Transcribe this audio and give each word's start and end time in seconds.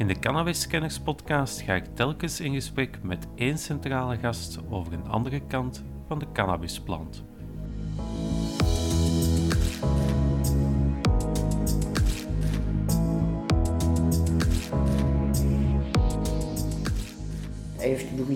In 0.00 0.06
de 0.06 0.18
Cannabis 0.18 0.60
Scanners 0.60 0.98
podcast 0.98 1.60
ga 1.60 1.74
ik 1.74 1.84
telkens 1.94 2.40
in 2.40 2.54
gesprek 2.54 3.02
met 3.02 3.26
één 3.34 3.58
centrale 3.58 4.16
gast 4.18 4.58
over 4.70 4.92
een 4.92 5.06
andere 5.06 5.46
kant 5.46 5.84
van 6.06 6.18
de 6.18 6.26
cannabisplant. 6.32 7.24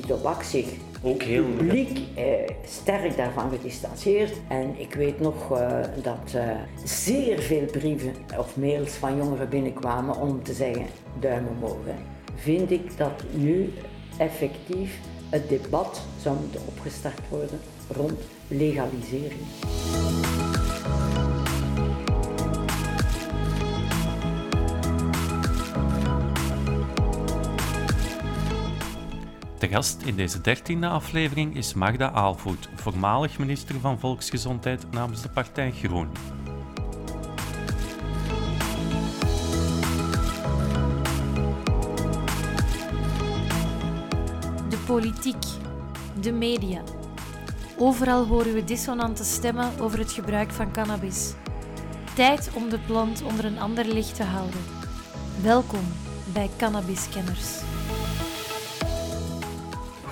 Tobak 0.00 0.42
zich 0.42 0.66
Ook 1.06 1.22
heel 1.22 1.44
publiek 1.44 1.98
eh, 2.14 2.24
sterk 2.66 3.16
daarvan 3.16 3.50
gedistanceerd. 3.50 4.32
En 4.48 4.80
ik 4.80 4.94
weet 4.94 5.20
nog 5.20 5.58
eh, 5.58 5.80
dat 6.02 6.34
eh, 6.34 6.50
zeer 6.84 7.38
veel 7.38 7.64
brieven 7.64 8.14
of 8.38 8.56
mails 8.56 8.92
van 8.92 9.16
jongeren 9.16 9.48
binnenkwamen 9.48 10.16
om 10.16 10.42
te 10.42 10.52
zeggen 10.52 10.86
duim 11.20 11.46
omhoog. 11.46 11.84
hè. 11.84 11.94
Vind 12.34 12.70
ik 12.70 12.96
dat 12.96 13.24
nu 13.32 13.72
effectief 14.18 14.98
het 15.28 15.48
debat 15.48 16.02
zou 16.20 16.36
moeten 16.40 16.60
opgestart 16.66 17.28
worden 17.28 17.60
rond 17.88 18.20
legalisering. 18.48 19.40
De 29.64 29.70
gast 29.70 30.02
in 30.02 30.16
deze 30.16 30.40
dertiende 30.40 30.88
aflevering 30.88 31.56
is 31.56 31.74
Magda 31.74 32.10
Aalvoet, 32.10 32.68
voormalig 32.74 33.38
minister 33.38 33.80
van 33.80 33.98
Volksgezondheid 33.98 34.90
namens 34.90 35.22
de 35.22 35.28
partij 35.28 35.70
Groen. 35.70 36.08
De 44.68 44.76
politiek, 44.86 45.44
de 46.20 46.32
media. 46.32 46.82
Overal 47.78 48.26
horen 48.26 48.54
we 48.54 48.64
dissonante 48.64 49.24
stemmen 49.24 49.80
over 49.80 49.98
het 49.98 50.12
gebruik 50.12 50.50
van 50.50 50.72
cannabis. 50.72 51.32
Tijd 52.14 52.50
om 52.54 52.68
de 52.68 52.78
plant 52.78 53.22
onder 53.22 53.44
een 53.44 53.58
ander 53.58 53.84
licht 53.84 54.14
te 54.14 54.24
houden. 54.24 54.60
Welkom 55.42 55.84
bij 56.32 56.50
Cannabiskenners. 56.56 57.62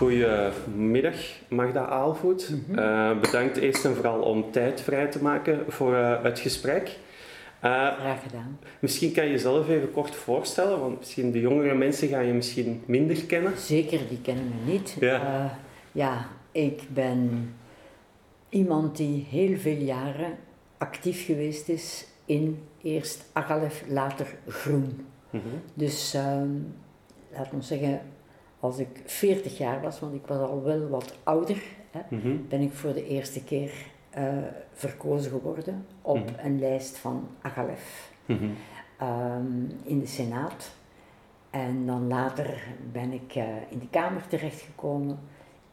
Goedemiddag, 0.03 1.17
Magda 1.49 1.87
Aalvoet. 1.87 2.53
Eh, 2.75 3.21
bedankt 3.21 3.57
eerst 3.57 3.85
en 3.85 3.95
vooral 3.95 4.21
om 4.21 4.51
tijd 4.51 4.81
vrij 4.81 5.07
te 5.07 5.23
maken 5.23 5.65
voor 5.69 5.95
eh, 5.95 6.23
het 6.23 6.39
gesprek. 6.39 6.99
Eh, 7.61 7.71
Graag 7.71 8.23
gedaan. 8.23 8.59
misschien 8.79 9.13
kan 9.13 9.25
je 9.25 9.31
jezelf 9.31 9.69
even 9.69 9.93
kort 9.93 10.15
voorstellen, 10.15 10.81
want 10.81 10.99
misschien 10.99 11.33
de 11.33 11.41
jongere 11.41 11.75
mensen 11.75 12.09
gaan 12.09 12.27
je 12.27 12.33
misschien 12.33 12.83
minder 12.87 13.25
kennen. 13.25 13.59
Zeker, 13.59 14.01
die 14.09 14.21
kennen 14.21 14.45
me 14.45 14.73
niet. 14.73 14.97
Ja. 15.01 15.45
Eh, 15.45 15.51
ja, 15.93 16.27
ik 16.53 16.83
ben 16.89 17.55
iemand 18.49 18.97
die 18.97 19.27
heel 19.31 19.57
veel 19.57 19.79
jaren 19.79 20.37
actief 20.79 21.25
geweest 21.25 21.69
is 21.69 22.07
in 22.25 22.63
eerst 22.83 23.25
Agalef, 23.33 23.85
later 23.89 24.27
Groen. 24.49 25.07
Mhm. 25.31 25.43
Dus 25.75 26.15
ehm 26.15 26.49
laat 27.37 27.53
ons 27.53 27.67
zeggen, 27.67 28.01
als 28.63 28.79
ik 28.79 28.89
40 29.05 29.59
jaar 29.59 29.81
was, 29.81 30.01
want 30.01 30.15
ik 30.15 30.27
was 30.27 30.39
al 30.39 30.63
wel 30.63 30.89
wat 30.89 31.15
ouder, 31.23 31.63
hè, 31.91 32.01
Mhm. 32.17 32.37
ben 32.49 32.61
ik 32.61 32.73
voor 32.73 32.93
de 32.93 33.07
eerste 33.07 33.45
keer 33.45 33.73
eh, 34.11 34.25
verkozen 34.73 35.31
geworden 35.31 35.87
op 36.03 36.17
Mhm. 36.17 36.47
een 36.47 36.59
lijst 36.59 36.99
van 36.99 37.29
Agalef 37.41 38.11
Mhm. 38.27 38.45
ehm, 38.99 39.63
in 39.83 39.99
de 40.01 40.07
Senaat. 40.07 40.71
En 41.51 41.87
dan 41.87 42.07
later 42.09 42.59
ben 42.93 43.13
ik 43.13 43.35
eh, 43.35 43.45
in 43.69 43.79
de 43.79 43.89
Kamer 43.91 44.27
terechtgekomen, 44.27 45.19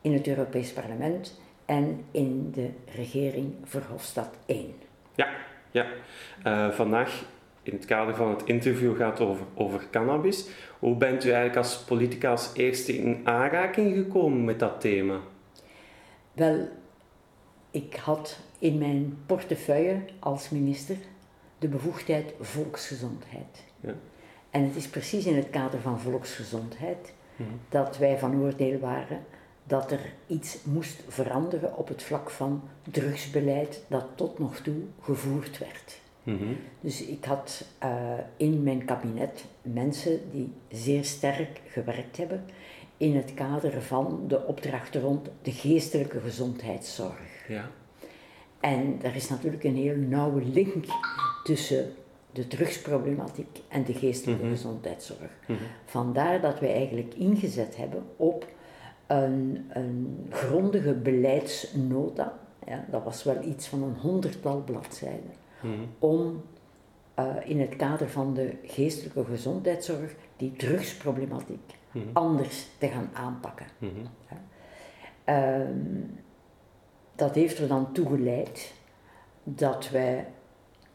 in 0.01 0.13
het 0.13 0.27
Europees 0.27 0.71
Parlement 0.73 1.41
en 1.65 2.03
in 2.11 2.51
de 2.51 2.69
regering 2.95 3.53
Verhofstadt 3.63 4.37
1. 4.45 4.73
Ja, 5.15 5.27
ja. 5.71 5.85
Eh, 6.43 6.69
vandaag 6.69 7.25
in 7.71 7.77
het 7.77 7.85
kader 7.85 8.15
van 8.15 8.29
het 8.29 8.43
interview 8.43 8.97
gaat 8.97 9.19
over, 9.19 9.45
over 9.55 9.87
cannabis. 9.91 10.47
Hoe 10.79 10.95
bent 10.95 11.23
u 11.25 11.27
eigenlijk 11.29 11.57
als 11.57 11.77
politica 11.77 12.31
als 12.31 12.51
eerste 12.53 12.97
in 12.97 13.21
aanraking 13.23 13.95
gekomen 13.95 14.45
met 14.45 14.59
dat 14.59 14.81
thema? 14.81 15.19
Wel, 16.33 16.67
ik 17.71 17.95
had 17.95 18.39
in 18.59 18.77
mijn 18.77 19.17
portefeuille 19.25 19.99
als 20.19 20.49
minister 20.49 20.95
de 21.59 21.67
bevoegdheid 21.67 22.33
volksgezondheid. 22.39 23.63
Ja. 23.79 23.93
En 24.49 24.63
het 24.63 24.75
is 24.75 24.87
precies 24.87 25.25
in 25.25 25.35
het 25.35 25.49
kader 25.49 25.79
van 25.79 25.99
volksgezondheid 25.99 27.13
Mhm. 27.39 27.49
dat 27.69 27.97
wij 27.97 28.17
van 28.17 28.41
oordeel 28.41 28.79
waren 28.79 29.25
dat 29.63 29.91
er 29.91 29.99
iets 30.27 30.57
moest 30.63 31.03
veranderen 31.07 31.77
op 31.77 31.87
het 31.87 32.03
vlak 32.03 32.29
van 32.29 32.61
drugsbeleid 32.91 33.83
dat 33.87 34.05
tot 34.15 34.39
nog 34.39 34.59
toe 34.59 34.81
gevoerd 35.01 35.57
werd. 35.57 35.98
Mhm. 36.23 36.53
Dus 36.81 37.05
ik 37.05 37.25
had 37.25 37.65
eh, 37.79 37.91
in 38.37 38.63
mijn 38.63 38.85
kabinet 38.85 39.45
mensen 39.61 40.19
die 40.31 40.53
zeer 40.69 41.03
sterk 41.05 41.61
gewerkt 41.67 42.17
hebben 42.17 42.43
in 42.97 43.15
het 43.15 43.33
kader 43.33 43.81
van 43.81 44.23
de 44.27 44.45
opdrachten 44.45 45.01
rond 45.01 45.29
de 45.41 45.51
geestelijke 45.51 46.19
gezondheidszorg. 46.19 47.47
Ja. 47.47 47.69
En 48.59 48.99
er 49.01 49.15
is 49.15 49.29
natuurlijk 49.29 49.63
een 49.63 49.75
heel 49.75 49.95
nauwe 49.95 50.43
link 50.43 50.85
tussen 51.43 51.93
de 52.31 52.47
drugsproblematiek 52.47 53.59
en 53.67 53.83
de 53.83 53.93
geestelijke 53.93 54.43
Mhm. 54.43 54.51
gezondheidszorg. 54.51 55.31
Mhm. 55.47 55.59
Vandaar 55.85 56.41
dat 56.41 56.59
wij 56.59 56.73
eigenlijk 56.73 57.13
ingezet 57.13 57.77
hebben 57.77 58.03
op 58.15 58.47
een, 59.07 59.65
een 59.69 60.25
grondige 60.29 60.93
beleidsnota. 60.93 62.39
Ja, 62.67 62.85
dat 62.91 63.03
was 63.03 63.23
wel 63.23 63.43
iets 63.43 63.67
van 63.67 63.83
een 63.83 63.95
honderdtal 64.01 64.61
bladzijden. 64.63 65.31
Mhm. 65.61 65.73
Om 65.99 66.43
eh, 67.13 67.25
in 67.43 67.59
het 67.59 67.75
kader 67.75 68.09
van 68.09 68.33
de 68.33 68.53
geestelijke 68.65 69.25
gezondheidszorg 69.25 70.15
die 70.37 70.53
drugsproblematiek 70.53 71.77
Mhm. 71.91 72.05
anders 72.13 72.67
te 72.77 72.87
gaan 72.87 73.09
aanpakken. 73.13 73.65
Mhm. 73.77 73.89
Ehm, 75.23 76.01
dat 77.15 77.35
heeft 77.35 77.57
er 77.59 77.67
dan 77.67 77.91
toe 77.93 78.07
geleid 78.07 78.73
dat 79.43 79.89
wij 79.89 80.27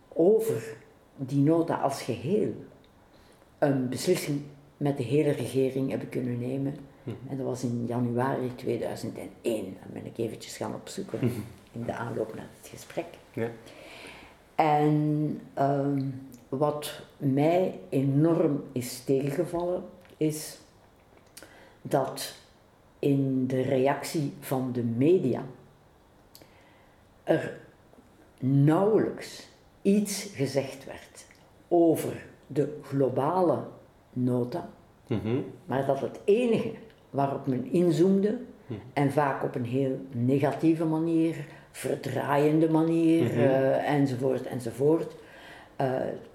over 0.08 0.76
die 1.16 1.40
nota 1.40 1.74
als 1.74 2.02
geheel 2.02 2.52
een 3.58 3.88
beslissing 3.88 4.42
met 4.76 4.96
de 4.96 5.02
hele 5.02 5.30
regering 5.30 5.90
hebben 5.90 6.08
kunnen 6.08 6.38
nemen. 6.38 6.76
En 7.28 7.36
dat 7.36 7.46
was 7.46 7.62
in 7.62 7.84
januari 7.86 8.54
2001. 8.54 9.76
Dat 9.82 9.92
ben 9.92 10.06
ik 10.06 10.18
eventjes 10.18 10.56
gaan 10.56 10.74
opzoeken 10.74 11.20
in 11.72 11.82
de 11.84 11.92
aanloop 11.92 12.34
naar 12.34 12.48
het 12.60 12.68
gesprek. 12.68 13.04
Ja. 13.32 13.48
En 14.54 15.40
ehm, 15.54 16.02
wat 16.48 17.00
mij 17.16 17.78
enorm 17.88 18.62
is 18.72 19.04
tegengevallen, 19.04 19.84
is 20.16 20.58
dat 21.82 22.34
in 22.98 23.46
de 23.46 23.60
reactie 23.62 24.32
van 24.40 24.72
de 24.72 24.82
media 24.82 25.42
er 27.24 27.60
nauwelijks 28.40 29.48
iets 29.82 30.22
gezegd 30.34 30.84
werd 30.84 31.26
over 31.68 32.26
de 32.46 32.78
globale 32.82 33.58
nota, 34.12 34.68
Mhm. 35.06 35.36
maar 35.66 35.86
dat 35.86 36.00
het 36.00 36.20
enige 36.24 36.72
waarop 37.10 37.46
men 37.46 37.64
inzoomde, 37.72 38.38
Mhm. 38.66 38.80
en 38.92 39.12
vaak 39.12 39.42
op 39.42 39.54
een 39.54 39.64
heel 39.64 40.00
negatieve 40.10 40.84
manier, 40.84 41.46
verdraaiende 41.76 42.70
manier, 42.70 43.22
Mhm. 43.22 43.38
eh, 43.40 43.92
enzovoort, 43.92 44.46
enzovoort. 44.46 45.14
Eh, 45.76 45.86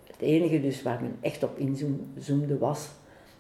het 0.07 0.19
enige 0.21 0.61
dus 0.61 0.81
waar 0.83 1.01
men 1.01 1.15
echt 1.21 1.43
op 1.43 1.57
inzoomde 1.57 2.57
was 2.57 2.89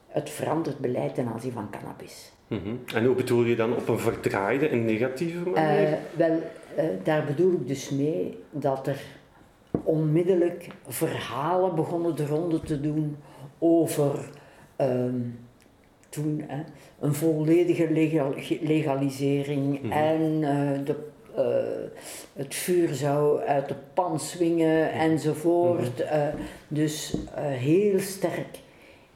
het 0.07 0.29
veranderd 0.29 0.77
beleid 0.79 1.15
ten 1.15 1.27
aanzien 1.27 1.51
van 1.51 1.69
cannabis. 1.69 2.31
Mhm. 2.47 2.75
En 2.95 3.05
hoe 3.05 3.15
bedoel 3.15 3.43
je 3.43 3.55
dan 3.55 3.75
op 3.75 3.87
een 3.87 3.99
verdraaide 3.99 4.67
en 4.67 4.85
negatieve 4.85 5.49
manier? 5.49 5.83
Eh, 5.87 5.93
wel, 6.15 6.39
eh, 6.75 6.85
daar 7.03 7.25
bedoel 7.25 7.51
ik 7.53 7.67
dus 7.67 7.89
mee 7.89 8.37
dat 8.51 8.87
er 8.87 9.01
onmiddellijk 9.83 10.67
verhalen 10.87 11.75
begonnen 11.75 12.15
de 12.15 12.25
ronde 12.25 12.59
te 12.59 12.81
doen 12.81 13.17
over 13.59 14.29
ehm, 14.75 15.19
toen 16.09 16.43
hè, 16.47 16.61
een 16.99 17.13
volledige 17.13 17.91
legal- 17.91 18.33
legalisering 18.61 19.81
Mhm. 19.81 19.91
en 19.91 20.39
de, 20.85 20.95
eh, 21.39 21.89
het 22.33 22.55
vuur 22.55 22.93
zou 22.93 23.39
uit 23.41 23.67
de 23.67 23.75
pan 23.93 24.19
swingen 24.19 24.91
enzovoort. 24.91 26.01
Eh, 26.01 26.27
dus 26.67 27.15
eh, 27.35 27.43
heel 27.43 27.99
sterk 27.99 28.59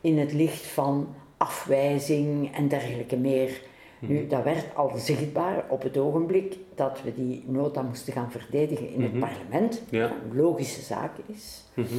in 0.02 0.18
het 0.18 0.34
licht 0.34 0.66
van 0.66 1.16
afwijzing 1.38 2.56
en 2.56 2.68
dergelijke 2.68 3.18
meer. 3.18 3.62
Nu, 4.00 4.28
dat 4.28 4.44
werd 4.44 4.76
al 4.76 4.92
zichtbaar 4.96 5.66
op 5.70 5.82
het 5.84 5.98
ogenblik 5.98 6.58
dat 6.76 7.02
we 7.04 7.14
die 7.14 7.44
nota 7.48 7.82
moesten 7.82 8.14
gaan 8.14 8.32
verdedigen 8.32 8.90
in 8.94 9.02
het 9.02 9.14
Mhm. 9.14 9.20
parlement, 9.20 9.82
Ja. 9.90 10.02
wat 10.02 10.12
een 10.30 10.38
logische 10.38 10.82
zaak 10.82 11.12
is. 11.26 11.64
Mhm. 11.74 11.96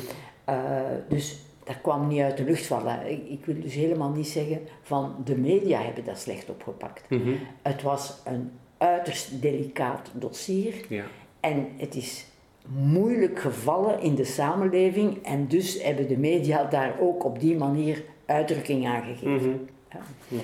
Dus 1.09 1.39
dat 1.65 1.81
kwam 1.83 2.09
niet 2.09 2.21
uit 2.21 2.37
de 2.37 2.45
lucht 2.45 2.67
vallen. 2.67 3.11
Ik, 3.11 3.29
ik, 3.29 3.45
wil 3.45 3.61
dus 3.61 3.75
helemaal 3.75 4.11
niet 4.11 4.29
zeggen 4.29 4.61
van 4.83 5.15
de 5.25 5.37
media 5.37 5.81
hebben 5.83 6.05
dat 6.05 6.19
slecht 6.19 6.51
opgepakt. 6.51 7.03
Mhm. 7.11 7.33
Het 7.63 7.83
was 7.83 8.21
een 8.25 8.51
uiterst 8.85 9.43
delicaat 9.43 10.11
dossier 10.13 10.85
Ja. 10.89 11.05
en 11.41 11.69
het 11.77 11.95
is 11.95 12.27
moeilijk 12.69 13.39
gevallen 13.41 14.01
in 14.01 14.15
de 14.15 14.25
samenleving 14.25 15.25
en 15.25 15.47
dus 15.49 15.83
hebben 15.83 16.09
de 16.09 16.19
media 16.19 16.65
daar 16.65 17.01
ook 17.01 17.25
op 17.25 17.41
die 17.41 17.57
manier 17.57 18.05
uitdrukking 18.27 18.87
aan 18.87 19.03
gegeven. 19.03 19.51
Mhm. 19.51 19.99
Ja. 20.29 20.41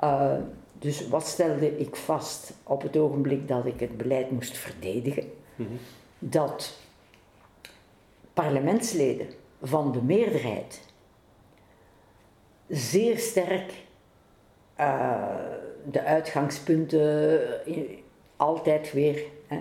Eh, 0.00 0.38
dus 0.78 1.08
wat 1.08 1.26
stelde 1.26 1.78
ik 1.78 1.96
vast 1.96 2.52
op 2.62 2.82
het 2.82 2.96
ogenblik 2.96 3.48
dat 3.48 3.66
ik 3.66 3.80
het 3.80 3.96
beleid 3.96 4.30
moest 4.30 4.56
verdedigen? 4.56 5.24
Mhm. 5.56 5.68
Dat 6.18 6.78
parlementsleden 8.34 9.26
van 9.62 9.92
de 9.92 10.02
meerderheid 10.02 10.80
zeer 12.68 13.18
sterk 13.18 13.72
eh, 14.74 15.34
de 15.90 16.02
uitgangspunten 16.04 17.40
i- 17.66 18.02
altijd 18.36 18.92
weer 18.92 19.22
hè, 19.46 19.56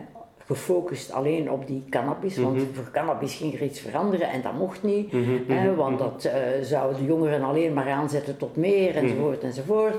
gefocust 0.46 1.12
alleen 1.12 1.52
op 1.52 1.68
die 1.68 1.84
cannabis, 1.90 2.38
want 2.38 2.62
voor 2.74 2.90
cannabis 2.92 3.34
ging 3.36 3.54
er 3.54 3.62
iets 3.64 3.80
veranderen 3.80 4.30
en 4.30 4.42
dat 4.42 4.54
mocht 4.54 4.84
niet, 4.84 5.12
hè, 5.48 5.76
want 5.76 6.00
dat 6.00 6.26
eh, 6.26 6.40
zou 6.62 6.96
de 6.96 7.06
jongeren 7.06 7.42
alleen 7.42 7.74
maar 7.74 7.90
aanzetten 7.90 8.38
tot 8.38 8.56
meer 8.56 8.96
enzovoort 8.96 9.44
enzovoort. 9.44 9.96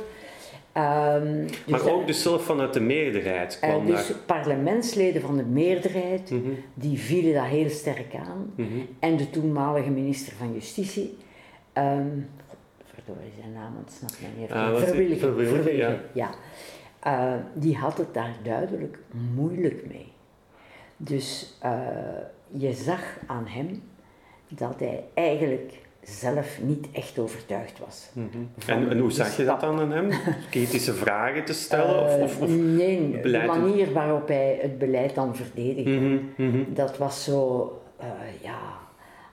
Ehm, 0.73 1.47
dus 1.47 1.67
Maar 1.67 1.93
ook 1.93 2.07
dus 2.07 2.23
zelf 2.23 2.43
vanuit 2.45 2.73
de 2.73 2.81
meerderheid 2.81 3.59
en 3.61 3.71
kwam 3.71 3.87
dus 3.87 4.09
daar. 4.09 4.17
parlementsleden 4.27 5.23
van 5.23 5.37
de 5.37 5.45
meerderheid, 5.45 6.31
Mhm. 6.31 6.49
die 6.75 6.99
vielen 6.99 7.35
dat 7.35 7.45
heel 7.45 7.69
sterk 7.71 8.15
aan. 8.15 8.53
Mhm. 8.55 8.69
En 8.99 9.17
de 9.17 9.31
toenmalige 9.31 9.91
minister 9.91 10.33
van 10.39 10.53
Justitie, 10.53 11.17
ehm 11.73 12.07
verdorie 13.09 13.33
zijn 13.41 13.53
naam 13.53 13.77
ontsnapt 13.77 14.21
mij 14.21 14.31
niet. 14.39 14.51
Ah, 14.53 14.71
was 14.71 14.81
het 14.81 14.89
Verwilligen, 14.89 15.21
Verwilligen, 15.21 15.63
Verwilligen, 15.63 16.01
ja. 16.13 16.31
Eh, 17.01 17.35
die 17.55 17.77
had 17.77 17.99
het 17.99 18.15
daar 18.15 18.37
duidelijk 18.43 18.99
moeilijk 19.35 19.87
mee. 19.89 20.13
Dus 20.97 21.57
eh, 21.61 21.73
je 22.51 22.73
zag 22.73 23.01
aan 23.27 23.47
hem 23.47 23.83
dat 24.49 24.75
hij 24.79 25.05
eigenlijk 25.15 25.73
zelf 26.03 26.59
niet 26.63 26.89
echt 26.93 27.19
overtuigd 27.19 27.79
was. 27.79 28.11
Mhm. 28.13 28.27
En, 28.67 28.91
en 28.91 28.99
hoe 28.99 29.11
zag 29.11 29.37
je 29.37 29.45
dat 29.45 29.61
dan 29.61 29.81
aan 29.81 29.91
hem? 29.91 30.11
Kritische 30.51 30.95
vragen 30.95 31.45
te 31.45 31.53
stellen? 31.53 32.05
Of, 32.05 32.17
Eh, 32.17 32.23
of, 32.23 32.41
of... 32.41 32.49
nee, 32.49 33.21
de 33.21 33.43
manier 33.47 33.93
waarop 33.93 34.29
hij 34.29 34.59
het 34.63 34.79
beleid 34.79 35.15
dan 35.15 35.37
verdedigde. 35.37 35.91
Mhm, 35.91 36.19
mhm. 36.37 36.75
Dat 36.75 36.99
was 36.99 37.25
zo, 37.25 37.73
ja, 38.43 38.59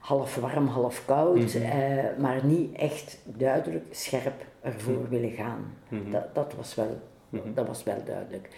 half 0.06 0.34
warm, 0.36 0.66
half 0.66 1.04
koud, 1.06 1.36
Mhm. 1.54 1.62
eh, 1.62 2.04
maar 2.18 2.44
niet 2.44 2.74
echt 2.76 3.18
duidelijk 3.24 3.84
scherp 3.90 4.44
ervoor 4.62 5.08
willen 5.08 5.30
gaan. 5.30 5.74
Mhm. 5.88 6.10
Dat, 6.10 6.34
dat, 6.34 6.54
was 6.56 6.74
wel, 6.74 6.98
Mhm. 7.28 7.54
dat 7.54 7.66
was 7.66 7.82
wel 7.82 8.04
duidelijk. 8.04 8.48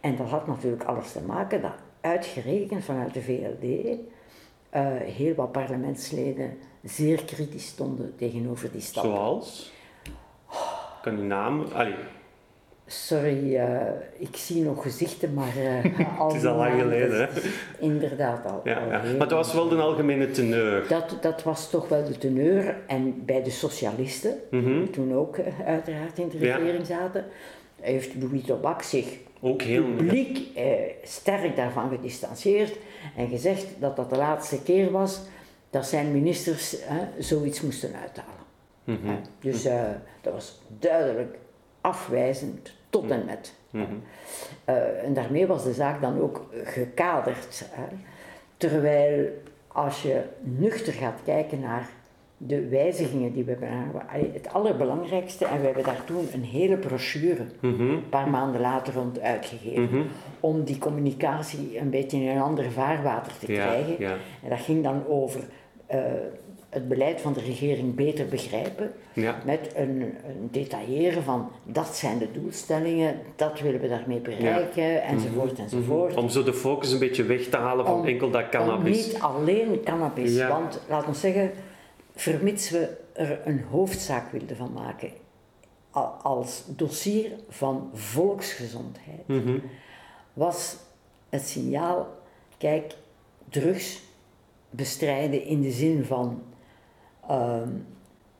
En 0.00 0.16
dat 0.16 0.26
had 0.28 0.46
natuurlijk 0.46 0.84
alles 0.84 1.12
te 1.12 1.20
maken 1.20 1.62
dat 1.62 1.72
uitgerekend 2.00 2.84
vanuit 2.84 3.14
de 3.14 3.22
VLD 3.22 3.98
eh, 4.70 4.86
heel 4.96 5.34
wat 5.34 5.52
parlementsleden 5.52 6.58
zeer 6.82 7.24
kritisch 7.24 7.66
stonden 7.66 8.16
tegenover 8.16 8.72
die 8.72 8.80
stap. 8.80 9.04
Zoals? 9.04 9.72
Kan 11.02 11.16
die 11.16 11.24
naam... 11.24 11.64
Allee, 11.72 11.94
Sorry, 12.90 13.56
eh, 13.56 13.80
ik 14.18 14.36
zie 14.36 14.62
nog 14.62 14.82
gezichten, 14.82 15.34
maar 15.34 15.56
eh, 15.56 16.18
al 16.20 16.26
het 16.28 16.36
is 16.36 16.44
al 16.44 16.56
lang 16.56 16.80
geleden, 16.80 17.20
hè? 17.20 17.26
Inderdaad 17.78 18.46
al. 18.46 18.60
Ja, 18.64 18.74
al 18.78 18.90
ja. 18.90 19.02
Maar 19.02 19.28
dat 19.28 19.30
was 19.30 19.52
wel 19.54 19.68
de 19.68 19.76
algemene 19.76 20.30
teneur. 20.30 20.88
Dat, 20.88 21.16
dat 21.20 21.42
was 21.42 21.70
toch 21.70 21.88
wel 21.88 22.04
de 22.04 22.18
teneur. 22.18 22.76
En 22.86 23.24
bij 23.24 23.42
de 23.42 23.50
socialisten, 23.50 24.34
Mhm. 24.50 24.78
die 24.78 24.90
toen 24.90 25.14
ook 25.14 25.36
eh, 25.36 25.52
uiteraard 25.66 26.18
in 26.18 26.28
de 26.28 26.38
Ja. 26.38 26.56
regering 26.56 26.86
zaten, 26.86 27.24
heeft 27.80 28.14
Louis 28.20 28.44
Tobak 28.44 28.82
zich 28.82 29.06
Ook 29.40 29.62
heel... 29.62 29.84
publiek 29.96 30.56
eh, 30.56 30.64
sterk 31.02 31.56
daarvan 31.56 31.90
gedistanceerd 31.90 32.76
en 33.16 33.28
gezegd 33.28 33.66
dat 33.78 33.96
dat 33.96 34.10
de 34.10 34.16
laatste 34.16 34.62
keer 34.62 34.90
was 34.90 35.20
dat 35.70 35.86
zijn 35.86 36.12
ministers 36.12 36.80
eh, 36.80 36.94
zoiets 37.18 37.60
moesten 37.60 37.90
uithalen. 38.02 38.46
Mhm. 38.84 39.06
Eh, 39.08 39.14
dus 39.40 39.64
eh, 39.64 39.80
dat 40.22 40.32
was 40.32 40.60
duidelijk 40.78 41.36
afwijzend 41.88 42.72
tot 42.90 43.10
en 43.10 43.24
met. 43.26 43.54
Mhm. 43.70 43.84
Eh, 44.64 45.04
en 45.04 45.14
daarmee 45.14 45.46
was 45.46 45.64
de 45.64 45.72
zaak 45.72 46.00
dan 46.00 46.20
ook 46.20 46.46
gekaderd. 46.64 47.64
Hè. 47.70 47.82
Terwijl 48.56 49.28
als 49.68 50.02
je 50.02 50.22
nuchter 50.40 50.92
gaat 50.92 51.20
kijken 51.24 51.60
naar 51.60 51.88
de 52.36 52.68
wijzigingen 52.68 53.32
die 53.32 53.44
we 53.44 53.50
hebben 53.50 53.68
het 54.32 54.52
allerbelangrijkste, 54.52 55.44
en 55.44 55.60
we 55.60 55.66
hebben 55.66 55.84
daar 55.84 56.04
toen 56.04 56.28
een 56.32 56.44
hele 56.44 56.76
brochure 56.76 57.44
Mhm. 57.60 57.80
een 57.90 58.08
paar 58.08 58.28
maanden 58.28 58.60
later 58.60 58.94
rond 58.94 59.20
uitgegeven, 59.20 59.82
Mhm. 59.82 60.02
om 60.40 60.64
die 60.64 60.78
communicatie 60.78 61.78
een 61.78 61.90
beetje 61.90 62.18
in 62.18 62.28
een 62.28 62.42
ander 62.42 62.70
vaarwater 62.72 63.32
te 63.38 63.52
Ja, 63.52 63.66
krijgen. 63.66 63.94
ja. 63.98 64.12
En 64.42 64.48
dat 64.48 64.60
ging 64.60 64.82
dan 64.82 65.06
over 65.06 65.40
eh, 65.86 66.00
het 66.68 66.88
beleid 66.88 67.20
van 67.20 67.32
de 67.32 67.40
regering 67.40 67.94
beter 67.94 68.26
begrijpen, 68.26 68.92
Ja. 69.12 69.42
met 69.44 69.72
een, 69.74 70.00
een 70.00 70.48
detailleren 70.50 71.22
van 71.22 71.50
dat 71.64 71.96
zijn 71.96 72.18
de 72.18 72.30
doelstellingen, 72.32 73.18
dat 73.36 73.60
willen 73.60 73.80
we 73.80 73.88
daarmee 73.88 74.20
bereiken, 74.20 75.02
enzovoort 75.02 75.58
enzovoort. 75.58 76.16
Om 76.16 76.28
zo 76.28 76.42
de 76.42 76.54
focus 76.54 76.92
een 76.92 76.98
beetje 76.98 77.22
weg 77.24 77.42
te 77.48 77.56
halen 77.56 77.86
van 77.86 77.94
Om- 78.00 78.06
enkel 78.06 78.30
dat 78.30 78.48
cannabis. 78.48 79.06
niet 79.06 79.20
alleen 79.20 79.80
cannabis, 79.84 80.34
Ja. 80.34 80.48
want 80.48 80.80
laten 80.88 81.10
we 81.10 81.16
zeggen, 81.16 81.50
vermits 82.14 82.70
we 82.70 82.96
er 83.12 83.40
een 83.44 83.64
hoofdzaak 83.70 84.32
wilden 84.32 84.56
van 84.56 84.72
maken, 84.72 85.10
als 86.22 86.64
dossier 86.66 87.30
van 87.48 87.90
volksgezondheid, 87.94 89.26
Mhm. 89.26 89.58
was 90.32 90.76
het 91.28 91.46
signaal, 91.48 92.08
kijk, 92.58 92.94
drugs 93.48 94.02
bestrijden 94.70 95.44
in 95.44 95.60
de 95.60 95.70
zin 95.70 96.04
van 96.04 96.42
ehm, 97.28 97.68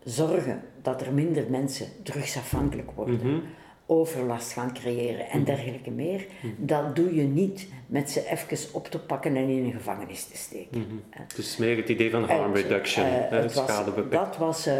zorgen 0.05 0.61
dat 0.82 1.00
er 1.00 1.12
minder 1.12 1.44
mensen 1.50 1.87
drugsafhankelijk 2.02 2.90
worden, 2.90 3.17
Mhm. 3.17 3.38
overlast 3.87 4.52
gaan 4.52 4.75
creëren 4.75 5.29
en 5.29 5.44
dergelijke 5.44 5.90
meer, 5.90 6.26
dat 6.56 6.96
doe 6.96 7.14
je 7.14 7.23
niet 7.23 7.69
met 7.87 8.11
ze 8.11 8.29
even 8.31 8.75
op 8.75 8.87
te 8.87 8.99
pakken 9.00 9.37
en 9.37 9.49
in 9.49 9.64
een 9.64 9.73
gevangenis 9.73 10.25
te 10.25 10.37
steken. 10.37 10.81
Mhm. 10.81 11.23
Dus 11.37 11.56
meer 11.56 11.76
het 11.76 11.88
idee 11.88 12.11
van 12.11 12.25
harm 12.25 12.52
Het, 12.52 12.62
reduction, 12.62 13.05
eh, 13.06 13.11
hè, 13.12 13.37
het 13.37 13.55
was- 13.55 13.85
dat 14.11 14.37
was 14.37 14.67
eh, 14.67 14.75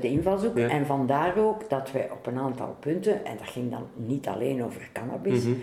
de 0.00 0.08
invalshoek. 0.08 0.56
Ja. 0.58 0.68
En 0.68 0.86
vandaar 0.86 1.38
ook 1.38 1.68
dat 1.70 1.92
wij 1.92 2.10
op 2.10 2.26
een 2.26 2.38
aantal 2.38 2.76
punten, 2.80 3.24
en 3.24 3.36
dat 3.38 3.48
ging 3.48 3.70
dan 3.70 3.86
niet 3.94 4.26
alleen 4.28 4.64
over 4.64 4.88
cannabis, 4.92 5.42
Mhm. 5.44 5.54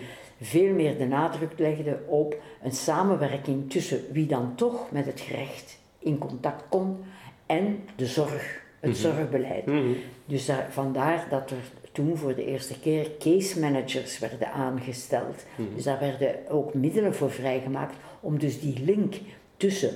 veel 0.41 0.73
meer 0.73 0.97
de 0.97 1.05
nadruk 1.05 1.51
legden 1.59 2.03
op 2.07 2.35
een 2.63 2.71
samenwerking 2.71 3.69
tussen 3.69 4.01
wie 4.11 4.25
dan 4.27 4.55
toch 4.55 4.91
met 4.91 5.05
het 5.05 5.19
gerecht 5.19 5.79
in 5.99 6.17
contact 6.17 6.63
kon 6.69 6.97
en 7.47 7.83
de 7.95 8.05
zorg, 8.05 8.61
het 8.79 8.97
zorgbeleid. 8.97 9.65
Mhm. 9.65 9.91
Dus 10.25 10.45
daar, 10.45 10.67
vandaar 10.69 11.27
dat 11.29 11.51
er 11.51 11.71
toen 11.91 12.17
voor 12.17 12.35
de 12.35 12.45
eerste 12.45 12.79
keer 12.79 13.11
case 13.19 13.59
managers 13.59 14.19
werden 14.19 14.51
aangesteld. 14.51 15.45
Dus 15.75 15.83
daar 15.83 15.99
werden 15.99 16.49
ook 16.49 16.73
middelen 16.73 17.15
voor 17.15 17.31
vrijgemaakt 17.31 17.95
om 18.19 18.39
dus 18.39 18.59
die 18.59 18.83
link 18.83 19.15
tussen 19.57 19.95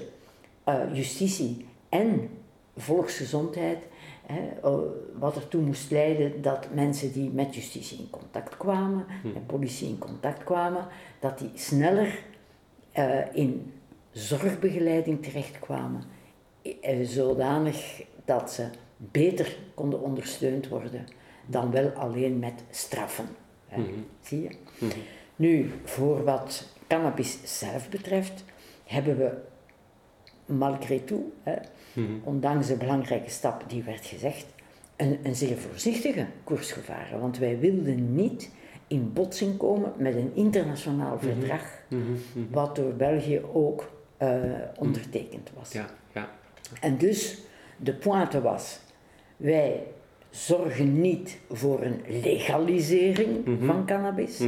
eh, 0.63 0.75
justitie 0.93 1.65
en 1.89 2.29
volksgezondheid, 2.77 3.77
hè, 4.25 4.41
eh, 4.63 4.79
wat 5.19 5.35
ertoe 5.35 5.61
moest 5.61 5.91
leiden 5.91 6.41
dat 6.41 6.67
mensen 6.73 7.11
die 7.11 7.29
met 7.29 7.55
justitie 7.55 7.99
in 7.99 8.09
contact 8.09 8.57
kwamen, 8.57 9.05
met 9.23 9.47
politie 9.47 9.87
in 9.87 9.97
contact 9.97 10.43
kwamen, 10.43 10.87
dat 11.19 11.39
die 11.39 11.51
sneller 11.53 12.19
eh, 12.91 13.19
in 13.33 13.71
zorgbegeleiding 14.11 15.23
terechtkwamen, 15.23 16.03
zodanig 17.03 18.03
dat 18.25 18.51
ze 18.51 18.67
beter 18.97 19.57
konden 19.73 20.01
ondersteund 20.01 20.67
worden 20.67 21.05
dan 21.45 21.71
wel 21.71 21.89
alleen 21.89 22.39
met 22.39 22.63
straffen. 22.69 23.27
hè. 23.67 23.81
Zie 24.21 24.41
je? 24.41 24.49
Nu, 25.35 25.71
voor 25.83 26.23
wat 26.23 26.67
cannabis 26.87 27.37
zelf 27.59 27.89
betreft, 27.89 28.43
hebben 28.85 29.17
we 29.17 29.31
malgré 30.53 30.99
tout, 30.99 31.23
hè, 31.43 31.55
ondanks 32.23 32.67
de 32.67 32.75
belangrijke 32.75 33.29
stap 33.29 33.63
die 33.69 33.83
werd 33.83 34.05
gezegd, 34.05 34.45
een, 34.95 35.19
een 35.23 35.35
zeer 35.35 35.57
voorzichtige 35.57 36.25
koers 36.43 36.71
gevaren. 36.71 37.19
Want 37.19 37.37
wij 37.37 37.59
wilden 37.59 38.15
niet 38.15 38.49
in 38.87 39.13
botsing 39.13 39.57
komen 39.57 39.93
met 39.97 40.15
een 40.15 40.31
internationaal 40.33 41.19
verdrag, 41.19 41.63
wat 42.51 42.75
door 42.75 42.93
België 42.93 43.41
ook 43.53 43.91
eh, 44.17 44.39
ondertekend 44.75 45.49
was. 45.55 45.71
Ja, 45.71 45.85
ja. 46.13 46.29
En 46.79 46.97
dus 46.97 47.37
de 47.77 47.93
pointe 47.93 48.41
was, 48.41 48.79
wij 49.37 49.83
zorgen 50.29 51.01
niet 51.01 51.37
voor 51.51 51.81
een 51.81 52.01
legalisering 52.21 53.45
van 53.65 53.85
cannabis. 53.85 54.39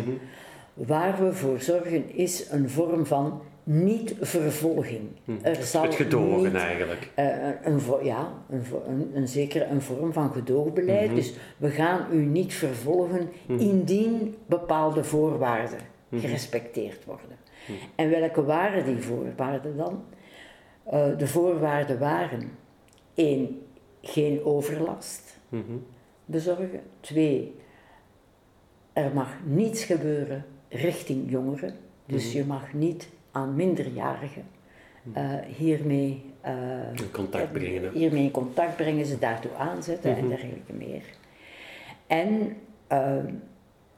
Waar 0.73 1.23
we 1.23 1.33
voor 1.33 1.59
zorgen 1.59 2.15
is 2.15 2.49
een 2.49 2.69
vorm 2.69 3.05
van 3.05 3.41
niet 3.63 4.15
vervolging. 4.21 5.01
Er 5.41 5.55
zal 5.63 5.83
het 5.83 5.95
gedogen 5.95 6.43
niet, 6.43 6.61
eigenlijk. 6.61 7.09
eh, 7.15 7.25
een, 7.63 7.79
ja, 8.03 8.33
een, 8.49 8.63
een, 8.87 9.11
een 9.13 9.27
zekere 9.27 9.65
een 9.65 9.81
vorm 9.81 10.13
van 10.13 10.31
gedoogbeleid. 10.31 11.15
Dus 11.15 11.33
we 11.57 11.69
gaan 11.69 12.05
u 12.11 12.17
niet 12.25 12.53
vervolgen 12.53 13.29
indien 13.47 14.35
bepaalde 14.45 15.03
voorwaarden 15.03 15.79
gerespecteerd 16.11 17.05
worden. 17.05 17.37
En 17.95 18.09
welke 18.09 18.43
waren 18.43 18.85
die 18.85 18.97
voorwaarden 18.97 19.77
dan? 19.77 20.03
Eh, 20.83 21.17
de 21.17 21.27
voorwaarden 21.27 21.99
waren 21.99 22.51
één, 23.13 23.61
geen 24.01 24.43
overlast 24.43 25.39
Mhm. 25.49 25.61
bezorgen. 26.25 26.81
Twee, 26.99 27.55
er 28.93 29.13
mag 29.13 29.35
niets 29.43 29.83
gebeuren 29.83 30.45
richting 30.69 31.31
jongeren. 31.31 31.73
Dus 32.05 32.31
je 32.33 32.45
mag 32.45 32.73
niet 32.73 33.09
aan 33.31 33.55
minderjarigen 33.55 34.45
eh, 35.13 35.33
hiermee, 35.57 36.25
eh, 36.41 36.53
In 36.93 37.11
contact 37.11 37.51
brengen. 37.51 37.91
hiermee 37.91 38.23
in 38.23 38.31
contact 38.31 38.75
brengen, 38.75 39.05
ze 39.05 39.19
daartoe 39.19 39.51
aanzetten 39.53 40.15
en 40.15 40.27
dergelijke 40.27 40.73
meer. 40.73 41.03
En 42.07 42.55
ehm, 42.87 43.33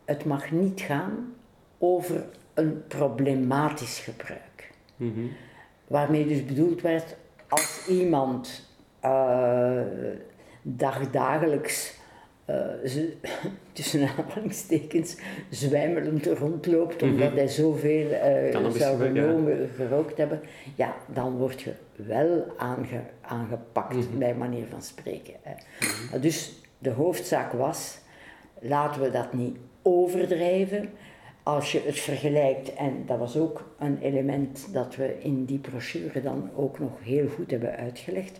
het 0.05 0.25
mag 0.25 0.51
niet 0.51 0.81
gaan 0.81 1.33
over 1.77 2.25
een 2.53 2.83
problematisch 2.87 3.99
gebruik. 3.99 4.71
Mhm. 4.95 5.19
Waarmee 5.87 6.27
dus 6.27 6.45
bedoeld 6.45 6.81
werd, 6.81 7.15
als 7.47 7.87
iemand 7.89 8.69
eh, 8.99 9.81
dagdagelijks, 10.61 11.93
eh, 12.45 12.55
ze- 12.85 13.13
tussen 13.73 14.07
aanhalingstekens, 14.17 15.17
zwijmelend 15.49 16.25
rondloopt 16.25 17.03
omdat 17.03 17.31
hij 17.33 17.47
zoveel 17.47 18.07
Cannabis 18.51 18.81
zou 18.81 19.03
ja. 19.03 19.05
genomen, 19.21 19.69
gerookt 19.75 20.17
hebben, 20.17 20.41
ja, 20.75 20.95
dan 21.13 21.37
word 21.37 21.61
je 21.61 21.71
wel 21.95 22.45
aange, 22.57 22.99
aangepakt, 23.21 24.17
bij 24.17 24.35
manier 24.35 24.65
van 24.69 24.81
spreken. 24.81 25.33
Hè. 25.41 26.19
Dus 26.19 26.61
de 26.77 26.89
hoofdzaak 26.89 27.51
was, 27.51 27.97
laten 28.59 29.01
we 29.01 29.11
dat 29.11 29.33
niet 29.33 29.57
overdrijven. 29.81 30.89
Als 31.45 31.71
je 31.71 31.81
het 31.85 31.99
vergelijkt, 31.99 32.73
en 32.73 33.03
dat 33.05 33.17
was 33.17 33.37
ook 33.37 33.63
een 33.79 33.97
element 34.01 34.67
dat 34.73 34.95
we 34.95 35.15
in 35.19 35.45
die 35.45 35.57
brochure 35.59 36.21
dan 36.21 36.49
ook 36.55 36.79
nog 36.79 36.91
heel 37.03 37.27
goed 37.27 37.51
hebben 37.51 37.75
uitgelegd. 37.75 38.39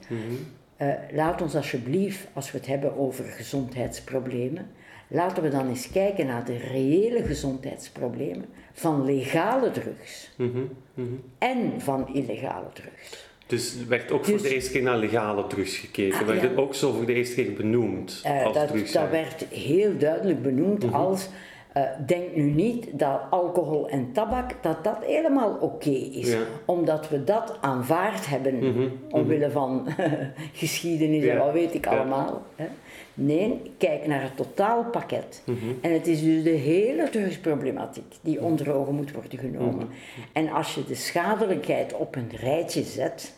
Eh, 0.77 0.87
laat 1.11 1.41
ons 1.41 1.55
alsjeblieft, 1.55 2.27
als 2.33 2.51
we 2.51 2.57
het 2.57 2.67
hebben 2.67 2.97
over 2.97 3.23
gezondheidsproblemen, 3.25 4.67
laten 5.07 5.43
we 5.43 5.49
dan 5.49 5.67
eens 5.69 5.91
kijken 5.91 6.25
naar 6.25 6.45
de 6.45 6.57
reële 6.57 7.23
gezondheidsproblemen 7.23 8.45
van 8.73 9.05
legale 9.05 9.71
drugs 9.71 10.31
Mhm. 10.37 10.59
Mhm. 10.93 11.07
en 11.37 11.81
van 11.81 12.07
illegale 12.13 12.67
drugs. 12.73 13.27
Dus 13.47 13.79
er 13.79 13.87
werd 13.87 14.11
ook 14.11 14.25
voor 14.25 14.33
Dus- 14.33 14.41
de 14.41 14.53
eerste 14.53 14.71
keer 14.71 14.81
naar 14.83 14.97
legale 14.97 15.47
drugs 15.47 15.77
gekeken. 15.77 16.19
Ah, 16.19 16.25
werd 16.25 16.41
ja. 16.41 16.47
het 16.47 16.57
ook 16.57 16.75
zo 16.75 16.91
voor 16.91 17.05
de 17.05 17.13
eerste 17.13 17.35
keer 17.35 17.53
benoemd 17.53 18.21
Eh, 18.23 18.43
als 18.45 18.53
dat, 18.55 18.67
drugs? 18.67 18.91
dat 18.91 19.09
werd 19.09 19.45
heel 19.49 19.97
duidelijk 19.97 20.41
benoemd 20.41 20.93
als. 20.93 21.29
Eh, 21.75 21.83
denk 22.05 22.35
nu 22.35 22.43
niet 22.43 22.87
dat 22.99 23.19
alcohol 23.29 23.89
en 23.89 24.11
tabak 24.11 24.51
dat 24.63 24.83
dat 24.83 24.97
helemaal 25.05 25.57
oké 25.59 25.89
is, 25.89 26.31
Ja. 26.31 26.39
omdat 26.65 27.09
we 27.09 27.23
dat 27.23 27.57
aanvaard 27.61 28.27
hebben 28.27 28.55
Mhm, 28.55 28.87
omwille 29.09 29.51
van 29.51 29.87
geschiedenis 30.53 31.25
en 31.25 31.37
wat 31.37 31.51
weet 31.53 31.73
ik 31.73 31.85
Ja. 31.85 31.91
allemaal. 31.91 32.41
Hè. 32.55 32.65
Nee, 33.13 33.61
kijk 33.77 34.07
naar 34.07 34.21
het 34.21 34.35
totaalpakket. 34.37 35.41
Mhm. 35.45 35.57
En 35.81 35.93
het 35.93 36.07
is 36.07 36.23
dus 36.23 36.43
de 36.43 36.49
hele 36.49 37.09
drugsproblematiek 37.09 38.13
die 38.21 38.41
onder 38.41 38.73
ogen 38.73 38.93
moet 38.95 39.11
worden 39.11 39.39
genomen. 39.39 39.87
En 40.33 40.49
als 40.49 40.75
je 40.75 40.83
de 40.85 40.95
schadelijkheid 40.95 41.93
op 41.93 42.15
een 42.15 42.31
rijtje 42.39 42.83
zet, 42.83 43.35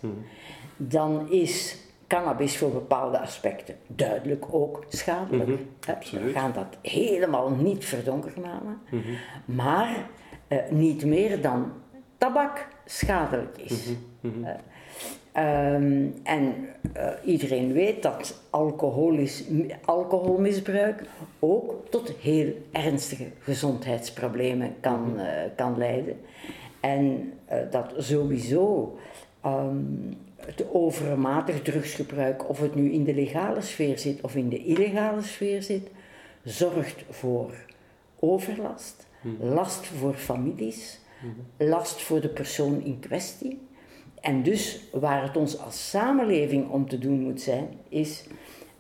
dan 0.78 1.32
is 1.32 1.78
cannabis 2.08 2.58
voor 2.58 2.72
bepaalde 2.72 3.20
aspecten 3.20 3.76
duidelijk 3.88 4.46
ook 4.52 4.86
schadelijk. 4.90 5.50
We 6.12 6.32
gaan 6.34 6.52
dat 6.54 6.78
helemaal 6.82 7.50
niet 7.50 7.86
verdonkermanen, 7.86 8.80
maar 9.46 10.10
eh, 10.48 10.58
niet 10.70 11.06
meer 11.06 11.42
dan 11.42 11.72
tabak 12.18 12.68
schadelijk 12.86 13.58
is. 13.58 13.90
Eh, 14.22 14.50
ehm, 15.32 16.08
en 16.24 16.54
eh, 16.94 17.10
iedereen 17.26 17.74
weet 17.74 18.04
dat 18.04 18.42
alcoholisch, 18.50 19.44
alcoholmisbruik 19.86 21.04
ook 21.40 21.86
tot 21.90 22.10
heel 22.10 22.54
ernstige 22.72 23.28
gezondheidsproblemen 23.40 24.76
kan, 24.80 25.20
kan 25.56 25.78
leiden. 25.78 26.20
En 26.80 27.34
dat 27.72 27.94
sowieso 27.98 28.98
ehm, 29.42 29.76
het 30.48 30.66
overmatig 30.74 31.62
drugsgebruik, 31.62 32.50
of 32.50 32.60
het 32.60 32.76
nu 32.76 32.92
in 32.92 33.04
de 33.04 33.14
legale 33.14 33.62
sfeer 33.62 34.00
zit 34.00 34.22
of 34.22 34.36
in 34.36 34.50
de 34.50 34.64
illegale 34.64 35.22
sfeer 35.22 35.62
zit, 35.62 35.90
zorgt 36.44 37.04
voor 37.10 37.54
overlast, 38.20 39.08
last 39.40 39.86
voor 39.86 40.14
families, 40.14 41.00
last 41.58 42.02
voor 42.02 42.22
de 42.22 42.30
persoon 42.30 42.84
in 42.84 43.00
kwestie. 43.00 43.62
En 44.22 44.44
dus 44.44 44.82
waar 44.92 45.24
het 45.24 45.38
ons 45.38 45.60
als 45.60 45.90
samenleving 45.90 46.70
om 46.70 46.90
te 46.90 46.98
doen 46.98 47.20
moet 47.20 47.42
zijn, 47.42 47.68
is 47.90 48.28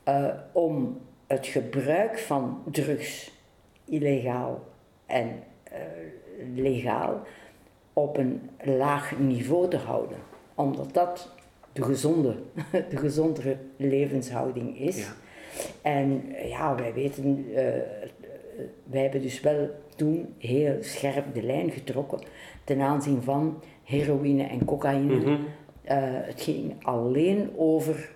eh, 0.04 0.30
om 0.52 1.00
het 1.28 1.48
gebruik 1.48 2.20
van 2.20 2.62
drugs, 2.72 3.32
illegaal 3.86 4.64
en 5.06 5.44
eh, 5.64 5.80
legaal, 6.56 7.22
op 7.94 8.18
een 8.18 8.50
laag 8.64 9.20
niveau 9.20 9.70
te 9.70 9.78
houden. 9.78 10.18
Omdat 10.56 10.94
dat 10.94 11.36
de, 11.78 11.84
gezonde, 11.84 12.36
de 12.90 12.98
gezondere 12.98 13.58
levenshouding 13.78 14.80
is. 14.80 14.98
Ja. 14.98 15.16
En 15.82 16.24
ja, 16.48 16.76
wij 16.76 16.94
weten, 16.94 17.46
eh, 17.56 17.64
wij 18.84 19.02
hebben 19.02 19.22
dus 19.22 19.42
wel 19.42 19.70
toen 19.96 20.34
heel 20.38 20.78
scherp 20.82 21.34
de 21.34 21.44
lijn 21.44 21.72
getrokken 21.72 22.20
ten 22.64 22.82
aanzien 22.82 23.22
van 23.22 23.62
heroïne 23.84 24.44
en 24.44 24.66
cocaïne. 24.66 25.16
Mhm. 25.16 25.36
Eh, 25.84 25.98
het 26.02 26.42
ging 26.42 26.74
alleen 26.84 27.50
over 27.56 28.10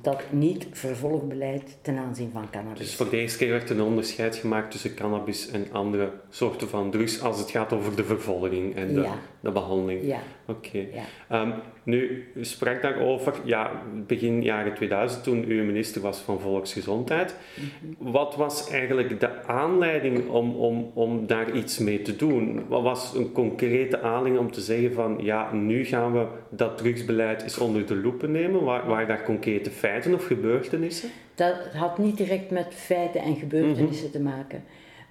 dat 0.00 0.22
niet-vervolgbeleid 0.30 1.78
ten 1.82 1.96
aanzien 1.96 2.30
van 2.32 2.50
cannabis. 2.50 2.78
Dus 2.78 2.94
voor 2.94 3.10
de 3.10 3.16
eerste 3.16 3.38
keer 3.38 3.50
werd 3.50 3.70
een 3.70 3.80
onderscheid 3.80 4.36
gemaakt 4.36 4.70
tussen 4.70 4.94
cannabis 4.94 5.50
en 5.50 5.66
andere 5.72 6.12
soorten 6.28 6.68
van 6.68 6.90
drugs 6.90 7.22
als 7.22 7.38
het 7.38 7.50
gaat 7.50 7.72
over 7.72 7.96
de 7.96 8.04
vervolging 8.04 8.76
en 8.76 8.94
de, 8.94 9.00
Ja. 9.00 9.14
de 9.40 9.50
behandeling. 9.50 10.02
Ja, 10.06 10.18
Oké. 10.50 10.86
Ehm, 11.28 11.50
nu, 11.82 12.26
u 12.34 12.44
sprak 12.44 12.82
daarover, 12.82 13.34
ja, 13.44 13.82
begin 14.06 14.42
jaren 14.42 14.74
2000, 14.74 15.22
toen 15.22 15.50
u 15.50 15.62
minister 15.62 16.00
was 16.00 16.18
van 16.18 16.40
Volksgezondheid. 16.40 17.34
Mhm. 17.54 18.10
Wat 18.10 18.36
was 18.36 18.70
eigenlijk 18.70 19.20
de 19.20 19.44
aanleiding 19.44 20.28
om, 20.28 20.54
om, 20.54 20.90
om 20.94 21.26
daar 21.26 21.52
iets 21.52 21.78
mee 21.78 22.02
te 22.02 22.16
doen? 22.16 22.68
Wat 22.68 22.82
was 22.82 23.14
een 23.14 23.32
concrete 23.32 24.00
aanleiding 24.00 24.38
om 24.38 24.52
te 24.52 24.60
zeggen 24.60 24.92
van, 24.92 25.18
ja, 25.22 25.52
nu 25.52 25.84
gaan 25.84 26.12
we 26.12 26.26
dat 26.50 26.78
drugsbeleid 26.78 27.42
eens 27.42 27.58
onder 27.58 27.86
de 27.86 27.96
loepen 27.96 28.30
nemen? 28.30 28.64
Waar, 28.64 28.86
waar 28.86 29.06
daar 29.06 29.24
concrete 29.24 29.70
feiten 29.70 30.14
of 30.14 30.24
gebeurtenissen? 30.26 31.10
Dat 31.34 31.56
had 31.72 31.98
niet 31.98 32.16
direct 32.16 32.50
met 32.50 32.74
feiten 32.74 33.20
en 33.20 33.36
gebeurtenissen 33.36 34.10
te 34.10 34.20
maken. 34.20 34.62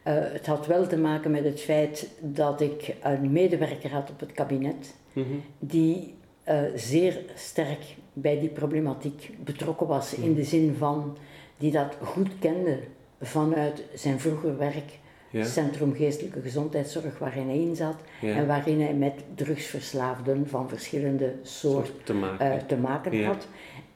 Eh, 0.04 0.14
het 0.16 0.46
had 0.46 0.68
wel 0.68 0.88
te 0.88 0.98
maken 0.98 1.32
met 1.32 1.44
het 1.44 1.62
feit 1.62 2.10
dat 2.20 2.62
ik 2.62 2.96
een 3.02 3.32
medewerker 3.32 3.92
had 3.92 4.10
op 4.10 4.20
het 4.20 4.32
kabinet 4.32 4.96
Mhm. 5.20 5.36
die 5.60 6.14
eh, 6.44 6.62
zeer 6.76 7.20
sterk 7.36 7.96
bij 8.14 8.40
die 8.40 8.50
problematiek 8.50 9.30
betrokken 9.44 9.88
was. 9.88 10.14
In 10.14 10.34
de 10.34 10.44
zin 10.44 10.76
van 10.78 11.18
die 11.58 11.72
dat 11.72 11.96
goed 12.04 12.30
kende 12.40 12.80
vanuit 13.22 13.84
zijn 13.94 14.20
vroeger 14.20 14.58
werk. 14.58 14.98
Ja. 15.32 15.44
Centrum 15.44 15.94
Geestelijke 15.96 16.42
Gezondheidszorg, 16.42 17.18
waarin 17.20 17.48
hij 17.48 17.58
in 17.60 17.76
zat. 17.76 17.96
Ja. 18.22 18.36
En 18.36 18.48
waarin 18.48 18.82
hij 18.82 18.94
met 18.94 19.14
drugsverslaafden 19.36 20.48
van 20.48 20.70
verschillende 20.70 21.34
soorten 21.42 21.94
te 22.04 22.14
maken. 22.14 22.52
eh, 22.52 22.58
te 22.58 22.78
maken 22.78 23.18
Ja. 23.18 23.28
had. 23.28 23.48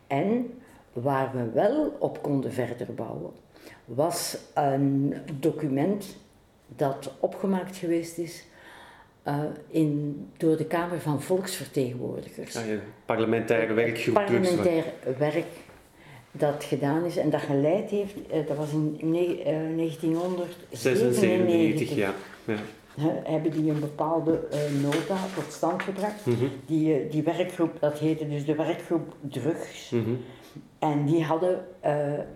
En 0.08 0.54
waar 0.94 1.32
we 1.36 1.50
wel 1.54 1.96
op 2.00 2.22
konden 2.22 2.54
verder 2.54 2.94
bouwen, 2.94 3.32
was 3.86 4.38
een 4.54 5.14
document 5.40 6.16
dat 6.76 7.12
opgemaakt 7.20 7.76
geweest 7.78 8.18
is 8.18 8.44
eh, 9.24 9.40
in, 9.68 10.26
door 10.38 10.58
de 10.58 10.66
Kamer 10.66 11.00
van 11.02 11.22
Volksvertegenwoordigers. 11.22 12.56
Ah, 12.58 12.68
ja, 12.68 12.76
parlementaire 13.06 13.74
werkgroep 13.74 14.16
drugs. 14.16 14.32
Parlementair 14.32 14.84
werk 15.18 15.46
dat 16.32 16.64
gedaan 16.64 17.06
is 17.06 17.18
en 17.18 17.30
dat 17.30 17.42
geleid 17.42 17.90
heeft, 17.90 18.16
eh, 18.32 18.48
dat 18.48 18.58
was 18.58 18.72
in 18.72 18.98
ne- 19.02 19.42
eh, 19.44 19.76
1997, 19.76 20.58
96, 20.72 21.96
ja. 21.96 22.14
ja. 22.46 22.56
hebben 23.24 23.52
die 23.52 23.72
een 23.72 23.80
bepaalde 23.80 24.48
nota 24.82 25.18
tot 25.36 25.52
stand 25.52 25.82
gebracht. 25.84 26.26
Mhm. 26.26 26.46
Die, 26.66 27.08
die 27.08 27.24
werkgroep, 27.24 27.80
dat 27.80 28.00
heette 28.00 28.30
dus 28.30 28.46
de 28.46 28.56
werkgroep 28.56 29.16
Drugs. 29.22 29.90
Mhm. 29.90 30.10
En 30.80 31.06
die 31.06 31.24
hadden 31.24 31.66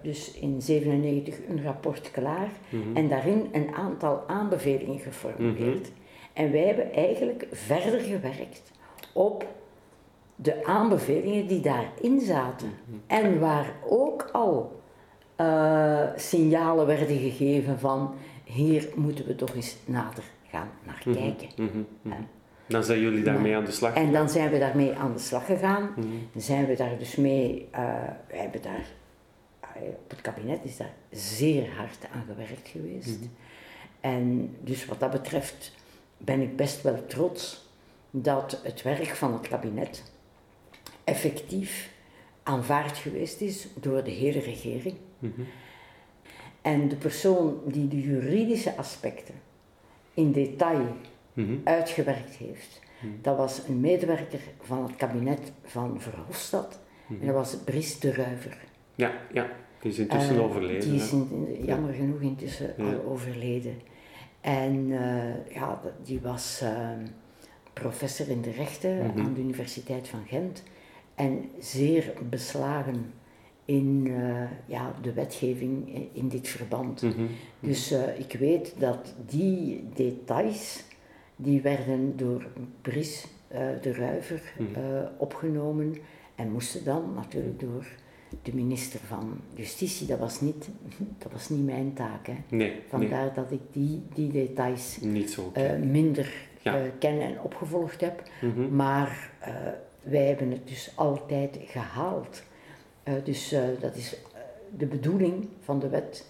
dus 0.02 0.32
in 0.34 0.62
97 0.62 1.36
een 1.50 1.64
rapport 1.64 2.12
klaar 2.12 2.50
Mhm. 2.70 2.98
en 2.98 3.08
daarin 3.08 3.50
een 3.52 3.74
aantal 3.76 4.24
aanbevelingen 4.28 5.00
geformuleerd. 5.00 5.92
En 6.38 6.52
wij 6.52 6.66
hebben 6.66 6.94
eigenlijk 6.94 7.48
verder 7.52 8.00
gewerkt 8.00 8.72
op 9.14 9.46
de 10.36 10.66
aanbevelingen 10.66 11.48
die 11.48 11.62
daarin 11.62 12.20
zaten. 12.20 12.72
En 13.08 13.40
waar 13.40 13.74
ook 13.88 14.30
al 14.32 14.82
eh, 15.36 16.04
signalen 16.16 16.86
werden 16.86 17.18
gegeven 17.18 17.80
van 17.80 18.16
hier 18.44 18.90
moeten 18.96 19.26
we 19.26 19.36
toch 19.36 19.56
eens 19.56 19.76
nader 19.86 20.24
gaan 20.50 20.70
naar 20.86 21.04
kijken. 21.04 21.48
Mhm, 21.56 21.84
mhm. 22.02 22.22
Dan 22.68 22.84
zijn 22.84 23.00
jullie 23.00 23.24
daarmee 23.24 23.56
aan 23.56 23.66
de 23.66 23.72
slag 23.72 23.94
En 23.94 24.12
dan 24.12 24.30
zijn 24.30 24.52
we 24.52 24.60
daarmee 24.60 24.94
aan 24.94 25.14
de 25.14 25.20
slag 25.20 25.46
gegaan. 25.46 25.90
Dan 26.34 26.42
zijn 26.42 26.66
we 26.66 26.76
daar 26.76 26.98
dus 26.98 27.16
mee, 27.16 27.68
uh, 27.76 27.80
we 28.28 28.38
hebben 28.38 28.62
daar, 28.62 28.86
uh, 29.62 29.88
op 29.88 30.10
het 30.10 30.22
kabinet 30.22 30.60
is 30.64 30.78
daar 30.78 30.94
zeer 31.12 31.70
hard 31.76 32.08
aan 32.14 32.24
gewerkt 32.28 32.68
geweest. 32.68 33.20
En 34.02 34.56
dus 34.64 34.86
wat 34.86 35.00
dat 35.00 35.12
betreft 35.12 35.77
ben 36.18 36.42
ik 36.42 36.56
best 36.56 36.82
wel 36.82 37.06
trots 37.06 37.70
dat 38.12 38.60
het 38.64 38.82
werk 38.82 39.16
van 39.16 39.34
het 39.34 39.48
kabinet 39.48 40.12
effectief 41.04 41.92
aanvaard 42.44 42.98
geweest 42.98 43.42
is 43.42 43.68
door 43.80 44.04
de 44.04 44.12
hele 44.12 44.40
regering. 44.40 44.96
En 46.62 46.88
de 46.88 46.96
persoon 46.96 47.62
die 47.66 47.88
de 47.88 48.02
juridische 48.02 48.76
aspecten 48.76 49.36
in 50.14 50.32
detail 50.32 50.96
uitgewerkt 51.64 52.36
heeft, 52.36 52.82
dat 53.22 53.38
was 53.38 53.62
een 53.68 53.80
medewerker 53.80 54.40
van 54.62 54.84
het 54.84 54.96
kabinet 54.96 55.52
van 55.64 56.02
Verhofstadt. 56.02 56.80
En 57.10 57.26
dat 57.26 57.36
was 57.36 57.58
Brice 57.58 58.00
de 58.00 58.14
Ruiver. 58.14 58.58
Ja, 58.96 59.12
ja. 59.34 59.50
Die 59.80 59.92
is 59.92 60.00
intussen 60.00 60.36
uh, 60.36 60.44
overleden. 60.44 60.90
Die 60.90 61.02
is 61.02 61.12
in, 61.12 61.58
jammer 61.66 61.94
genoeg 61.94 62.22
intussen 62.22 62.76
al 62.78 63.04
overleden. 63.06 63.82
En 64.42 64.76
uh, 64.76 65.54
ja, 65.54 65.82
die 66.04 66.22
was 66.22 66.62
uh, 66.64 66.90
professor 67.74 68.30
in 68.30 68.42
de 68.42 68.52
rechten 68.52 68.96
mm 68.96 69.10
-hmm. 69.10 69.26
aan 69.26 69.34
de 69.34 69.40
Universiteit 69.40 70.08
van 70.08 70.24
Gent 70.28 70.64
en 71.16 71.50
zeer 71.60 72.14
beslagen 72.30 73.14
in 73.66 74.06
uh, 74.06 74.44
ja, 74.66 74.94
de 75.02 75.14
wetgeving 75.14 76.08
in 76.14 76.28
dit 76.28 76.48
verband. 76.48 77.02
Mm 77.02 77.12
-hmm. 77.12 77.28
Dus 77.60 77.92
ik 78.18 78.36
weet 78.40 78.74
dat 78.78 79.14
die 79.26 79.90
details, 79.94 80.84
die 81.36 81.62
werden 81.62 82.18
door 82.18 82.48
Brice 82.82 83.28
de 83.82 83.94
Ruiver 83.94 84.54
mm 84.58 84.68
-hmm. 84.74 85.10
opgenomen 85.18 85.96
en 86.36 86.52
moesten 86.52 86.84
dan 86.84 87.14
natuurlijk 87.14 87.60
door 87.60 87.86
de 88.42 88.56
minister 88.56 89.00
van 89.00 89.40
Justitie, 89.54 90.08
dat 90.08 90.20
was 90.20 90.42
niet, 90.42 90.70
dat 91.18 91.32
was 91.32 91.50
niet 91.50 91.66
mijn 91.66 91.94
taak. 91.94 92.28
Hè. 92.28 92.36
Nee, 92.50 92.82
Vandaar 92.88 93.26
nee. 93.26 93.34
dat 93.34 93.52
ik 93.52 93.62
die, 93.72 94.04
die 94.14 94.32
details 94.32 94.98
niet 95.02 95.32
zo 95.32 95.52
uh, 95.58 95.76
minder 95.76 96.34
ja. 96.62 96.80
uh, 96.80 96.92
ken 97.00 97.22
en 97.22 97.42
opgevolgd 97.42 98.02
heb. 98.02 98.24
Mhm. 98.42 98.46
Mm 98.46 98.54
-hmm. 98.54 98.76
Maar 98.76 99.32
uh, 99.42 99.48
wij 100.02 100.26
hebben 100.26 100.52
het 100.52 100.68
dus 100.68 100.92
altijd 100.96 101.58
gehaald. 101.62 102.44
dus 103.24 103.56
dat 103.80 103.96
is 103.96 104.16
de 104.78 104.86
bedoeling 104.86 105.48
van 105.64 105.80
de 105.80 105.90
wet 105.90 106.28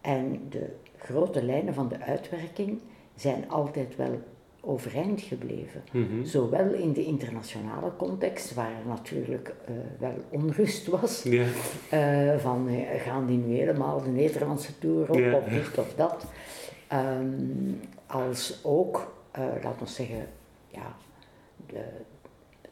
en 0.00 0.46
de 0.48 0.76
grote 0.96 1.44
lijnen 1.44 1.74
van 1.74 1.88
de 1.88 2.00
uitwerking 2.00 2.80
zijn 3.14 3.50
altijd 3.50 3.96
wel 3.96 4.20
overeind 4.60 5.20
gebleven. 5.20 5.82
Mm 5.92 6.06
-hmm. 6.08 6.24
Zowel 6.24 6.72
in 6.72 6.92
de 6.92 7.04
internationale 7.04 7.96
context, 7.96 8.54
waar 8.54 8.70
er 8.70 8.88
natuurlijk 8.88 9.54
uh, 9.68 9.76
wel 9.98 10.24
onrust 10.28 10.86
was, 10.86 11.22
yeah. 11.22 11.46
uh, 12.34 12.38
van 12.38 12.68
uh, 12.68 12.80
gaan 13.00 13.26
die 13.26 13.38
nu 13.38 13.54
helemaal 13.54 14.02
de 14.02 14.10
Nederlandse 14.10 14.78
toer 14.78 15.08
op 15.08 15.18
Yeah. 15.18 15.34
of 15.34 15.44
dit 15.44 15.78
of 15.78 15.94
dat, 15.94 16.26
um, 16.92 17.80
als 18.06 18.60
ook, 18.62 19.12
laten 19.62 19.84
we 19.84 19.86
zeggen, 19.86 20.28
ja, 20.68 20.96
de, 21.66 21.82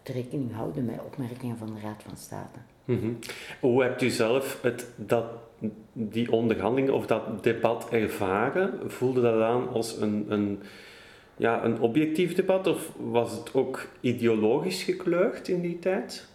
het 0.09 0.17
rekening 0.17 0.55
houden 0.55 0.85
met 0.85 1.01
opmerkingen 1.05 1.57
van 1.57 1.67
de 1.67 1.81
Raad 1.81 2.03
van 2.03 2.17
State. 2.17 2.59
Mm 2.85 2.99
-hmm. 2.99 3.19
Hoe 3.61 3.83
hebt 3.83 4.03
u 4.03 4.09
zelf 4.09 4.59
het, 4.63 4.87
dat, 4.97 5.25
die 5.93 6.33
onderhandelingen 6.33 6.95
of 6.95 7.07
dat 7.07 7.43
debat 7.43 7.89
ervaren? 7.91 8.91
Voelde 8.91 9.21
dat 9.21 9.43
aan 9.43 9.69
als 9.69 9.97
een, 10.01 10.27
een 10.29 10.63
ja, 11.39 11.65
een 11.65 11.81
objectief 11.81 12.35
debat 12.35 12.67
of 12.67 12.93
was 12.97 13.33
het 13.33 13.55
ook 13.55 13.89
ideologisch 14.01 14.83
gekleurd 14.83 15.49
in 15.49 15.61
die 15.61 15.79
tijd? 15.79 16.29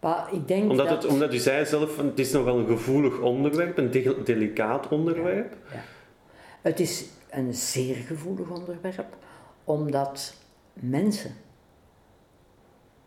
Maar 0.00 0.32
ik 0.32 0.48
denk 0.48 0.70
omdat, 0.70 0.88
dat... 0.88 1.02
het, 1.02 1.12
omdat 1.12 1.34
u 1.34 1.38
zei 1.38 1.66
zelf, 1.66 1.96
het 1.96 2.18
is 2.18 2.32
nogal 2.32 2.58
een 2.58 2.66
gevoelig 2.66 3.20
onderwerp, 3.20 3.78
een 3.78 3.90
de 3.90 4.22
delicaat 4.24 4.88
onderwerp. 4.88 5.56
Ja, 5.68 5.74
ja. 5.74 5.82
Het 6.62 6.80
is 6.80 7.06
een 7.30 7.54
zeer 7.54 7.94
gevoelig 7.94 8.48
onderwerp, 8.50 9.16
omdat 9.64 10.34
mensen, 10.72 11.34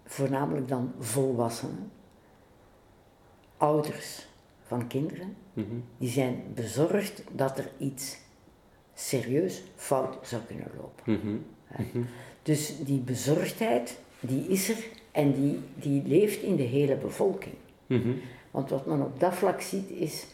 voornamelijk 0.05 0.67
dan 0.67 0.93
volwassenen, 0.99 1.91
ouders 3.57 4.27
van 4.63 4.87
kinderen, 4.87 5.35
mm 5.53 5.65
-hmm. 5.69 5.83
die 5.97 6.09
zijn 6.09 6.43
bezorgd 6.53 7.23
dat 7.31 7.57
er 7.57 7.69
iets 7.77 8.17
serieus 8.95 9.63
fout 9.75 10.27
zou 10.27 10.41
kunnen 10.47 10.71
lopen. 10.77 11.03
Mm 11.05 11.19
-hmm. 11.21 11.45
Mm 11.77 11.85
-hmm. 11.91 12.05
Dus 12.41 12.73
die 12.85 12.99
bezorgdheid, 12.99 13.99
die 14.19 14.47
is 14.47 14.69
er 14.69 14.77
en 15.11 15.33
die, 15.33 15.59
die 15.75 16.03
leeft 16.05 16.41
in 16.41 16.55
de 16.55 16.63
hele 16.63 16.95
bevolking. 16.95 17.55
Mm 17.87 18.01
-hmm. 18.01 18.21
Want 18.51 18.69
wat 18.69 18.85
men 18.85 19.01
op 19.01 19.19
dat 19.19 19.33
vlak 19.33 19.61
ziet 19.61 19.89
is 19.89 20.25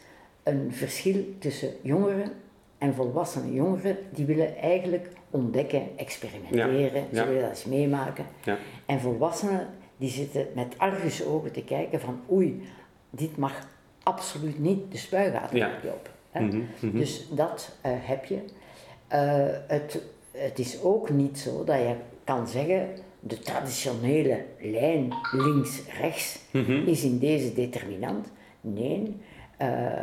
een 0.43 0.71
verschil 0.71 1.26
tussen 1.39 1.74
jongeren 1.82 2.32
en 2.78 2.93
volwassenen. 2.93 3.54
Jongeren 3.54 3.97
die 4.10 4.26
willen 4.26 4.58
eigenlijk 4.58 5.08
ontdekken, 5.30 5.97
experimenteren, 5.97 7.08
ja. 7.12 7.15
ze 7.15 7.26
willen 7.26 7.41
dat 7.41 7.50
eens 7.50 7.65
meemaken. 7.65 8.26
Ja. 8.43 8.58
En 8.86 9.00
volwassenen 9.00 9.67
die 9.97 10.10
zitten 10.10 10.47
met 10.56 10.78
argusogen 10.78 11.52
te 11.52 11.63
kijken 11.63 12.00
van 12.00 12.21
oei, 12.32 12.63
dit 13.10 13.38
mag 13.38 13.67
absoluut 14.04 14.60
niet 14.60 14.91
de 14.91 14.97
spuigaten 14.97 15.58
ja. 15.58 15.71
oplopen. 15.78 16.12
Mm 16.39 16.67
-hmm. 16.80 16.98
Dus 16.98 17.28
dat 17.32 17.76
uh, 17.86 17.91
heb 17.96 18.26
je. 18.26 18.36
Uh, 18.36 19.58
het, 19.67 20.02
het 20.32 20.60
is 20.60 20.82
ook 20.82 21.10
niet 21.10 21.39
zo 21.39 21.63
dat 21.63 21.78
je 21.78 21.96
kan 22.24 22.48
zeggen, 22.48 22.89
de 23.20 23.39
traditionele 23.39 24.46
lijn 24.60 25.13
links-rechts 25.32 26.39
mm 26.52 26.63
-hmm. 26.63 26.88
is 26.88 27.04
in 27.04 27.17
deze 27.20 27.54
determinant. 27.54 28.28
Nee, 28.62 29.15
uh, 29.62 30.00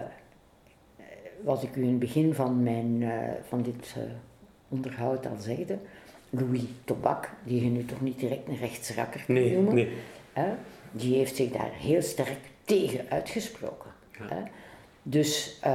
wat 1.45 1.63
ik 1.63 1.77
u 1.77 1.83
in 1.83 1.89
het 1.89 1.99
begin 1.99 2.35
van, 2.35 2.63
mijn, 2.63 3.13
van 3.49 3.63
dit 3.63 3.97
onderhoud 4.69 5.27
al 5.27 5.37
zegde, 5.39 5.79
Louis 6.31 6.65
Tobak, 6.85 7.31
die 7.45 7.65
je 7.65 7.71
nu 7.71 7.85
toch 7.85 8.01
niet 8.01 8.19
direct 8.19 8.49
een 8.49 8.57
rechtsrakker 8.57 9.25
kunt 9.25 9.39
nee, 9.39 9.55
noemen, 9.55 9.75
nee. 9.75 9.89
die 10.93 11.17
heeft 11.17 11.37
zich 11.37 11.51
daar 11.51 11.73
heel 11.73 12.03
sterk 12.03 12.39
tegen 12.65 13.05
uitgesproken. 13.09 13.91
Ja. 14.19 14.49
Dus 15.11 15.61
uh, 15.67 15.73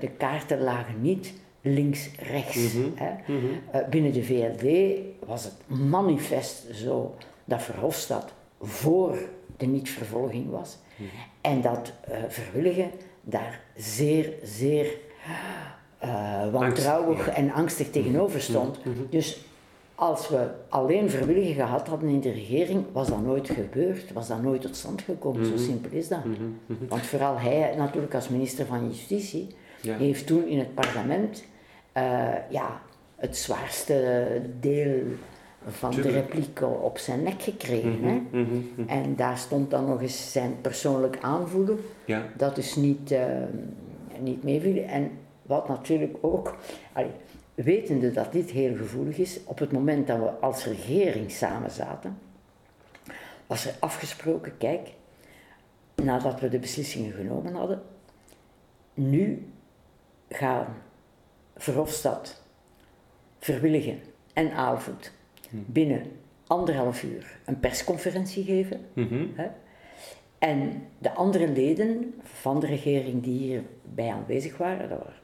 de 0.00 0.08
kaarten 0.16 0.60
lagen 0.60 1.00
niet 1.00 1.32
links-rechts. 1.60 2.72
Mm 2.72 2.94
-hmm. 2.96 3.18
mm 3.26 3.40
-hmm. 3.40 3.80
uh, 3.80 3.88
binnen 3.88 4.12
de 4.12 4.24
VLD 4.24 4.98
was 5.28 5.44
het 5.44 5.54
manifest 5.66 6.66
zo 6.72 7.14
dat 7.44 7.62
Verhofstadt 7.62 8.32
voor 8.60 9.18
de 9.56 9.66
niet-vervolging 9.66 10.50
was 10.50 10.78
Mhm. 10.98 11.02
mm 11.02 11.08
-hmm. 11.08 11.52
en 11.52 11.60
dat 11.60 11.92
uh, 12.08 12.16
Verwilligen 12.28 12.90
daar 13.22 13.60
zeer, 13.76 14.32
zeer 14.44 14.86
wantrouwig 16.50 17.26
ja. 17.26 17.32
en 17.32 17.52
angstig 17.52 17.90
tegenover 17.90 18.40
stond. 18.40 18.84
Mhm. 18.84 18.98
Dus 19.10 19.44
als 19.98 20.28
we 20.28 20.46
alleen 20.68 21.10
Verwilligen 21.10 21.54
gehad 21.54 21.88
hadden 21.88 22.08
in 22.08 22.20
de 22.20 22.30
regering, 22.30 22.84
was 22.92 23.08
dat 23.08 23.22
nooit 23.22 23.50
gebeurd, 23.50 24.12
was 24.12 24.28
dat 24.28 24.42
nooit 24.42 24.60
tot 24.60 24.76
stand 24.76 25.02
gekomen. 25.02 25.40
Mhm. 25.40 25.50
Zo 25.50 25.56
simpel 25.56 25.90
is 25.90 26.08
dat. 26.08 26.24
Mhm. 26.24 26.86
Want 26.88 27.02
vooral 27.02 27.38
hij, 27.38 27.74
natuurlijk 27.76 28.14
als 28.14 28.28
minister 28.28 28.66
van 28.66 28.86
Justitie, 28.86 29.46
ja. 29.80 29.96
heeft 29.96 30.26
toen 30.26 30.46
in 30.46 30.58
het 30.58 30.74
parlement 30.74 31.44
uh, 31.96 32.02
ja, 32.50 32.80
het 33.16 33.36
zwaarste 33.36 34.26
deel 34.60 35.02
van 35.68 35.90
Tuurlijk. 35.90 36.14
de 36.14 36.20
repliek 36.20 36.62
op 36.82 36.98
zijn 36.98 37.22
nek 37.22 37.42
gekregen. 37.42 37.98
Mhm. 38.00 38.06
Hè? 38.08 38.14
Mm 38.30 38.48
-hmm. 38.74 38.88
En 38.88 39.16
daar 39.16 39.38
stond 39.38 39.70
dan 39.70 39.86
nog 39.86 40.00
eens 40.00 40.32
zijn 40.32 40.60
persoonlijk 40.60 41.18
aanvoelen, 41.20 41.78
ja. 42.04 42.22
dat 42.36 42.54
dus 42.54 42.76
niet, 42.76 43.12
uh, 43.12 43.20
niet 44.20 44.42
meeviel. 44.42 44.82
En 44.82 45.10
wat 45.42 45.68
natuurlijk 45.68 46.16
ook, 46.20 46.56
allee, 46.92 47.10
wetende 47.64 48.12
dat 48.12 48.32
dit 48.32 48.50
heel 48.50 48.76
gevoelig 48.76 49.18
is, 49.18 49.40
op 49.44 49.58
het 49.58 49.72
moment 49.72 50.06
dat 50.06 50.18
we 50.18 50.30
als 50.30 50.64
regering 50.64 51.30
samen 51.30 51.70
zaten, 51.70 52.18
was 53.46 53.66
er 53.66 53.74
afgesproken, 53.78 54.56
kijk, 54.58 54.88
nadat 55.94 56.40
we 56.40 56.48
de 56.48 56.58
beslissingen 56.58 57.12
genomen 57.12 57.54
hadden, 57.54 57.82
nu 58.94 59.46
gaan 60.28 60.66
Verhofstadt, 61.56 62.42
Verwilligen 63.38 64.00
en 64.32 64.52
Aalvoet 64.52 65.12
Hmm. 65.50 65.64
binnen 65.66 66.02
anderhalf 66.46 67.02
uur 67.02 67.38
een 67.44 67.60
persconferentie 67.60 68.44
geven. 68.44 68.80
Mm 68.92 69.08
-hmm. 69.08 69.32
hè? 69.34 69.46
En 70.38 70.82
de 70.98 71.12
andere 71.12 71.48
leden 71.48 72.14
van 72.22 72.60
de 72.60 72.66
regering 72.66 73.22
die 73.22 73.38
hierbij 73.38 74.12
aanwezig 74.12 74.56
waren, 74.56 74.88
dat 74.88 74.98
was 75.04 75.14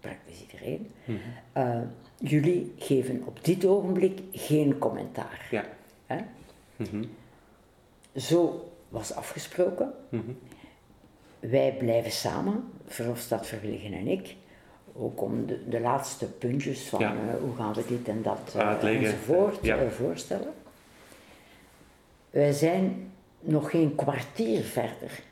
praktisch 0.00 0.40
iedereen, 0.40 0.90
mm 1.04 1.18
-hmm. 1.52 1.62
uh, 1.62 1.80
jullie 2.30 2.74
geven 2.78 3.22
op 3.26 3.44
dit 3.44 3.64
ogenblik 3.64 4.20
geen 4.32 4.78
commentaar. 4.78 5.46
Ja. 5.50 5.64
Hè? 6.06 6.18
Mhm. 6.76 7.04
Zo 8.16 8.70
was 8.88 9.14
afgesproken. 9.14 9.92
Mhm. 10.08 10.30
Wij 11.40 11.74
blijven 11.78 12.10
samen, 12.10 12.64
Verhofstadt, 12.86 13.46
Verwilligen 13.46 13.92
en 13.92 14.06
ik. 14.06 14.34
Ook 14.96 15.22
om 15.22 15.46
de, 15.46 15.68
de 15.68 15.80
laatste 15.80 16.26
puntjes 16.26 16.80
van 16.80 17.00
Ja. 17.00 17.12
eh, 17.12 17.40
hoe 17.40 17.54
gaan 17.56 17.72
we 17.72 17.84
dit 17.88 18.08
en 18.08 18.22
dat 18.22 18.54
eh, 18.56 18.82
enzovoort 18.82 19.58
Ja. 19.64 19.90
voorstellen. 19.90 20.52
Wij 22.30 22.52
zijn 22.52 23.10
nog 23.40 23.70
geen 23.70 23.94
kwartier 23.94 24.62
verder. 24.62 25.22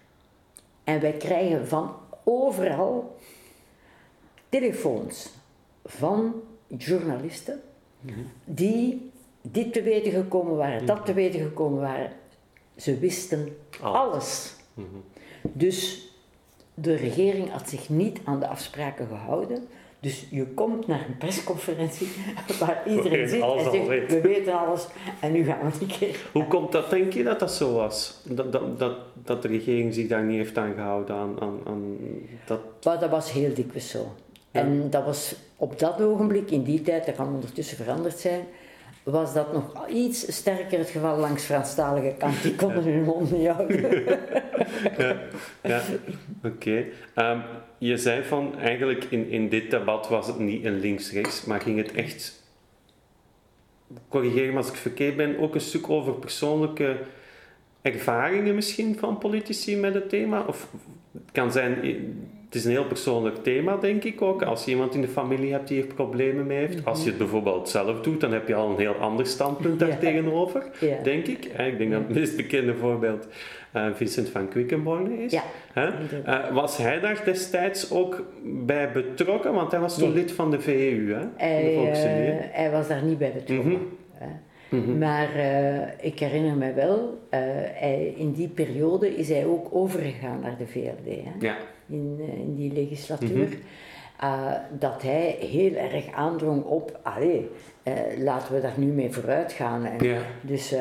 En 0.85 1.01
wij 1.01 1.13
krijgen 1.13 1.69
van 1.69 1.95
overal 2.25 3.17
telefoons 4.49 5.29
van 5.85 6.35
journalisten 6.69 7.61
die 8.45 9.11
dit 9.43 9.73
te 9.73 9.83
weten 9.83 10.13
gekomen 10.13 10.57
waren, 10.57 10.87
dat 10.87 11.07
te 11.07 11.13
weten 11.13 11.41
gekomen 11.41 11.81
waren. 11.81 12.11
Ze 12.77 12.99
wisten 12.99 13.57
Alles. 13.81 14.55
Dus 15.43 16.09
de 16.75 16.95
regering 16.95 17.51
had 17.51 17.69
zich 17.69 17.89
niet 17.89 18.21
aan 18.25 18.41
de 18.41 18.47
afspraken 18.47 19.07
gehouden. 19.07 19.69
Dus 20.01 20.27
je 20.31 20.47
komt 20.47 20.87
naar 20.87 21.05
een 21.09 21.17
persconferentie 21.17 22.09
waar 22.61 22.83
iedereen 22.89 23.29
zit 23.29 23.43
en 23.43 23.71
zegt, 23.71 23.87
weet. 23.87 24.11
we 24.11 24.21
weten 24.21 24.59
alles 24.59 24.87
en 25.21 25.33
nu 25.33 25.45
gaan 25.45 25.71
we 25.71 25.81
een 25.81 25.87
keer. 25.87 26.29
Hoe 26.33 26.47
komt 26.47 26.73
dat, 26.73 26.91
denk 26.91 27.13
je, 27.13 27.23
dat 27.23 27.41
dat 27.41 27.53
zo 27.53 27.75
was? 27.75 28.21
Dat, 28.25 28.53
dat, 28.53 28.79
dat, 28.79 28.97
dat 29.15 29.43
de 29.43 29.49
regering 29.49 29.95
zich 29.95 30.09
daar 30.09 30.25
niet 30.25 30.37
heeft 30.37 30.59
aan 30.59 30.75
gehouden, 30.75 31.17
aan, 31.17 31.41
aan, 31.41 31.61
aan 31.65 31.97
dat... 32.47 32.61
Maar 32.85 33.01
dat 33.01 33.11
was 33.11 33.33
heel 33.33 33.55
dikwijls 33.55 33.91
zo. 33.91 34.15
En 34.57 34.91
dat 34.91 35.05
was 35.05 35.35
op 35.57 35.79
dat 35.79 36.01
ogenblik, 36.01 36.51
in 36.51 36.63
die 36.63 36.83
tijd, 36.83 37.07
dat 37.07 37.15
kan 37.15 37.35
ondertussen 37.35 37.77
veranderd 37.77 38.19
zijn, 38.19 38.41
was 39.03 39.35
dat 39.35 39.53
nog 39.53 39.89
iets 39.89 40.35
sterker 40.37 40.79
het 40.79 40.89
geval 40.89 41.19
langs 41.19 41.45
Franstalige 41.45 42.15
kant. 42.19 42.43
Die 42.43 42.55
konden 42.55 42.83
hun 42.83 43.03
mond 43.03 43.31
niet 43.31 43.49
houden. 43.49 44.05
Ja, 45.63 45.83
oké. 46.45 46.85
Ehm, 47.15 47.39
je 47.79 47.97
zei 47.97 48.23
van, 48.23 48.59
eigenlijk 48.59 49.05
in, 49.05 49.31
in 49.31 49.49
dit 49.49 49.71
debat 49.71 50.09
was 50.09 50.27
het 50.27 50.39
niet 50.39 50.65
een 50.65 50.81
links-rechts, 50.81 51.45
maar 51.45 51.61
ging 51.61 51.77
het 51.77 51.93
echt, 51.93 52.43
corrigeer 54.09 54.51
me 54.51 54.57
als 54.57 54.69
ik 54.69 54.75
verkeerd 54.75 55.17
ben, 55.17 55.39
ook 55.39 55.55
een 55.55 55.61
stuk 55.61 55.91
over 55.91 56.13
persoonlijke 56.13 56.97
ervaringen 57.83 58.55
misschien 58.55 58.99
van 58.99 59.19
politici 59.19 59.77
met 59.77 59.95
het 59.95 60.09
thema? 60.09 60.45
Of 60.47 60.69
het 61.13 61.33
kan 61.33 61.53
zijn, 61.53 61.79
is 62.57 62.65
een 62.65 62.71
heel 62.71 62.87
persoonlijk 62.87 63.43
thema 63.43 63.77
denk 63.77 64.05
ik 64.05 64.23
ook. 64.23 64.43
Als 64.43 64.65
je 64.65 64.71
iemand 64.71 64.95
in 64.95 65.01
de 65.01 65.09
familie 65.09 65.53
hebt 65.53 65.69
die 65.69 65.81
er 65.81 65.95
problemen 65.95 66.47
mee 66.47 66.59
heeft, 66.59 66.85
als 66.85 67.03
je 67.03 67.09
het 67.09 67.19
bijvoorbeeld 67.19 67.69
zelf 67.69 68.01
doet, 68.01 68.21
dan 68.21 68.33
heb 68.33 68.49
je 68.49 68.55
al 68.55 68.71
een 68.71 68.79
heel 68.79 68.95
ander 68.95 69.27
standpunt 69.27 69.79
daar 69.81 69.99
tegenover, 69.99 70.63
denk 71.03 71.27
ik. 71.27 71.45
Ik 71.45 71.79
denk 71.79 71.93
dat 71.93 72.03
het 72.07 72.15
meest 72.17 72.37
bekende 72.37 72.75
voorbeeld 72.75 73.27
eh, 73.73 73.87
Vincent 73.95 74.29
van 74.29 74.49
Quickenborne 74.49 75.25
is. 75.25 75.33
Ja. 75.33 75.43
Eh, 75.75 76.53
was 76.53 76.77
hij 76.77 77.01
daar 77.01 77.23
destijds 77.25 77.91
ook 77.91 78.25
bij 78.45 78.93
betrokken? 78.93 79.53
Want 79.53 79.71
hij 79.71 79.81
was 79.81 79.99
toen 79.99 80.09
Nee. 80.09 80.19
lid 80.19 80.33
van 80.33 80.51
de 80.51 80.61
VEU, 80.61 81.13
hè? 81.13 81.25
Hij, 81.37 81.91
eh, 81.93 82.35
hij 82.53 82.71
was 82.71 82.89
daar 82.89 83.03
niet 83.03 83.19
bij 83.19 83.33
betrokken. 83.33 83.71
Mhm. 83.73 83.81
Mhm. 84.69 84.99
Maar 84.99 85.29
ik 86.01 86.19
herinner 86.19 86.57
me 86.57 86.73
wel, 86.73 87.19
hij, 87.31 88.15
in 88.17 88.33
die 88.33 88.49
periode 88.49 89.17
is 89.17 89.29
hij 89.29 89.45
ook 89.47 89.69
overgegaan 89.71 90.41
naar 90.41 90.57
de 90.59 90.67
VLD. 90.67 91.07
Hè? 91.25 91.47
Ja. 91.47 91.57
In, 91.89 92.17
eh, 92.21 92.39
in 92.39 92.55
die 92.55 92.73
legislatuur, 92.73 93.49
Mhm. 93.49 93.57
eh, 94.21 94.53
dat 94.79 95.03
hij 95.03 95.37
heel 95.41 95.75
erg 95.75 96.13
aandrong 96.13 96.65
op, 96.65 96.99
allee, 97.03 97.51
eh, 97.83 97.93
laten 98.19 98.55
we 98.55 98.61
daar 98.61 98.73
nu 98.77 98.87
mee 98.87 99.11
vooruit 99.13 99.53
gaan. 99.53 99.85
En 99.85 100.05
Ja. 100.09 100.19
Dus 100.41 100.75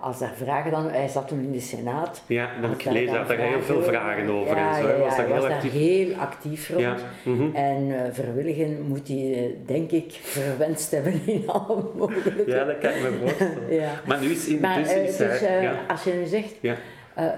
als 0.00 0.18
daar 0.18 0.32
vragen 0.34 0.70
dan, 0.70 0.90
hij 0.90 1.08
zat 1.08 1.28
toen 1.28 1.40
in 1.40 1.52
de 1.52 1.60
Senaat. 1.60 2.22
ja, 2.26 2.48
dat 2.60 2.70
heb 2.82 2.94
ik 2.94 3.06
daar 3.10 3.26
dan 3.26 3.36
heel 3.46 3.60
veel 3.62 3.82
vragen 3.82 4.28
over 4.30 4.56
Ja, 4.56 4.76
en 4.76 4.82
zo. 4.82 4.88
ja, 4.88 4.94
Hij 4.94 4.98
was 4.98 5.16
daar 5.16 5.26
heel 5.26 5.34
was 5.34 5.42
daar 5.44 5.52
actief. 5.52 5.72
heel 5.72 6.14
actief 6.14 6.68
rond. 6.68 6.80
Ja. 6.80 6.96
mhm. 7.24 7.54
En 7.54 8.14
verwilligen 8.14 8.82
moet 8.88 9.08
hij, 9.08 9.56
denk 9.66 9.90
ik, 9.90 10.12
verwenst 10.22 10.90
hebben 10.90 11.20
in 11.26 11.48
alle 11.50 11.82
mogelijke... 11.96 12.44
Ja, 12.46 12.64
dat 12.64 12.78
kan 12.78 12.90
ik 12.90 13.00
me 13.02 13.18
voorstellen. 13.20 13.72
Ja. 13.74 13.90
Maar 14.06 14.20
nu 14.20 14.30
is 14.30 14.46
in 14.46 14.60
Maar 14.60 14.78
dus 14.78 14.92
is 14.94 15.16
dus, 15.16 15.40
hij- 15.40 15.70
als 15.88 16.04
je 16.04 16.12
nu 16.12 16.26
zegt, 16.26 16.54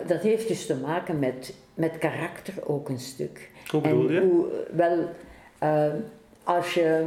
dat 0.07 0.21
heeft 0.23 0.49
dus 0.49 0.67
te 0.67 0.77
maken 0.77 1.19
met, 1.19 1.55
met 1.77 1.99
karakter 1.99 2.55
ook 2.69 2.89
een 2.89 2.99
stuk. 3.01 3.51
Hoe 3.71 3.81
bedoel 3.81 4.09
en 4.09 4.15
je? 4.15 4.21
Hoe, 4.21 4.47
wel, 4.73 5.11
eh, 5.59 5.93
als 6.45 6.75
je 6.75 7.07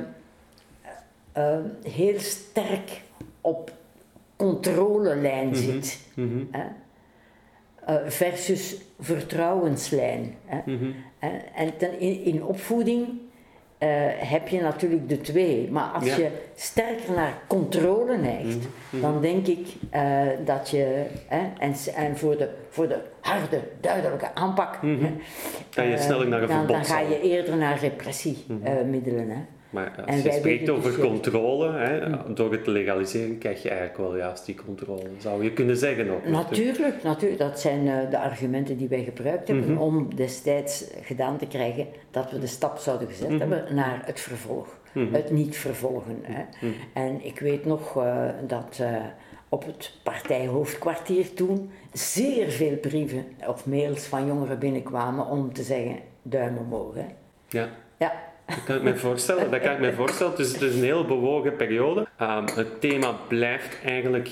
eh, 1.32 1.58
heel 1.84 2.20
sterk 2.20 3.02
op 3.42 3.72
controlelijn 4.36 5.56
zit, 5.56 6.00
Mhm. 6.16 6.44
hè, 6.52 6.64
eh, 7.86 8.10
versus 8.10 8.78
vertrouwenslijn. 9.00 10.36
Hè, 10.46 10.60
Mhm. 10.66 10.92
hè, 11.20 11.30
en 11.56 11.78
ten, 11.78 12.00
in, 12.00 12.24
in 12.24 12.44
opvoeding 12.44 13.08
eh, 13.80 13.90
heb 14.18 14.48
je 14.48 14.62
natuurlijk 14.62 15.10
de 15.10 15.22
twee, 15.22 15.68
maar 15.72 15.84
als 15.84 16.06
Ja. 16.06 16.16
je 16.18 16.30
sterker 16.56 17.14
naar 17.16 17.34
controle 17.48 18.18
neigt, 18.18 18.58
Mhm. 18.90 19.02
dan 19.02 19.22
denk 19.22 19.48
ik 19.48 19.68
eh, 19.90 20.22
dat 20.46 20.70
je, 20.70 21.06
hè, 21.28 21.42
en, 21.60 21.74
en 21.96 22.18
voor, 22.18 22.38
de, 22.38 22.50
voor 22.70 22.88
de 22.88 23.00
harde, 23.22 23.60
duidelijke 23.82 24.36
aanpak, 24.36 24.82
Mhm. 24.82 25.04
hè, 25.04 25.12
Ga 25.70 25.82
je 25.82 25.94
eh, 25.94 26.00
sneller 26.02 26.28
naar 26.28 26.42
een 26.42 26.48
dan, 26.48 26.68
dan 26.68 26.86
ga 26.86 27.00
je 27.00 27.22
eerder 27.22 27.58
naar 27.58 27.80
repressiemiddelen. 27.80 29.30
hè. 29.30 29.38
Maar 29.70 29.94
En 30.06 30.14
als 30.14 30.22
je 30.24 30.32
spreekt 30.32 30.70
over 30.70 30.92
dus, 30.92 31.00
controle, 31.06 31.72
hè, 31.72 32.10
door 32.34 32.52
het 32.52 32.64
te 32.64 32.72
legaliseren, 32.72 33.38
krijg 33.38 33.62
je 33.64 33.70
eigenlijk 33.70 34.00
wel 34.00 34.18
juist 34.18 34.46
die 34.46 34.56
controle. 34.66 35.04
Zou 35.18 35.44
je 35.44 35.54
kunnen 35.54 35.78
zeggen 35.78 36.10
ook. 36.10 36.26
Natuurlijk, 36.28 37.04
natuurlijk, 37.04 37.40
dat 37.42 37.60
zijn 37.60 37.88
eh, 37.88 38.10
de 38.10 38.20
argumenten 38.20 38.78
die 38.78 38.88
wij 38.88 39.04
gebruikt 39.04 39.48
hebben 39.48 39.72
Mhm. 39.74 39.82
om 39.82 40.16
destijds 40.16 40.86
gedaan 41.02 41.38
te 41.38 41.48
krijgen 41.48 41.88
dat 42.12 42.32
we 42.32 42.40
de 42.40 42.48
stap 42.48 42.78
zouden 42.78 43.08
gezet 43.08 43.30
Mhm. 43.30 43.40
hebben 43.40 43.76
naar 43.76 44.02
het 44.06 44.20
vervolg, 44.20 44.80
Mhm. 44.94 45.14
het 45.14 45.32
niet 45.32 45.58
vervolgen. 45.58 46.20
Hè. 46.22 46.44
En 46.94 47.26
ik 47.26 47.40
weet 47.40 47.66
nog 47.66 47.98
eh, 47.98 48.26
dat 48.48 48.78
eh, 48.82 48.96
op 49.50 49.66
het 49.66 49.92
partijhoofdkwartier 50.04 51.34
toen 51.34 51.72
zeer 51.94 52.50
veel 52.50 52.76
brieven 52.78 53.26
of 53.48 53.66
mails 53.66 54.06
van 54.06 54.26
jongeren 54.28 54.60
binnenkwamen 54.60 55.26
om 55.26 55.54
te 55.54 55.64
zeggen 55.64 55.96
duim 56.22 56.58
omhoog. 56.58 56.94
Hè. 56.96 57.06
Ja. 57.50 57.70
Ja, 57.98 58.14
Dat 58.50 58.64
kan 58.64 58.76
ik 58.76 58.84
me 58.84 58.96
voorstellen. 58.96 59.52
Dat 59.52 59.62
kan 59.62 59.72
ik 59.72 59.80
me 59.80 59.94
voorstellen. 59.94 60.38
Is, 60.38 60.52
het 60.52 60.62
is 60.62 60.76
een 60.76 60.84
heel 60.84 61.06
bewogen 61.06 61.56
periode. 61.56 62.08
Ehm, 62.18 62.48
het 62.56 62.82
thema 62.82 63.12
blijft 63.28 63.78
eigenlijk... 63.84 64.30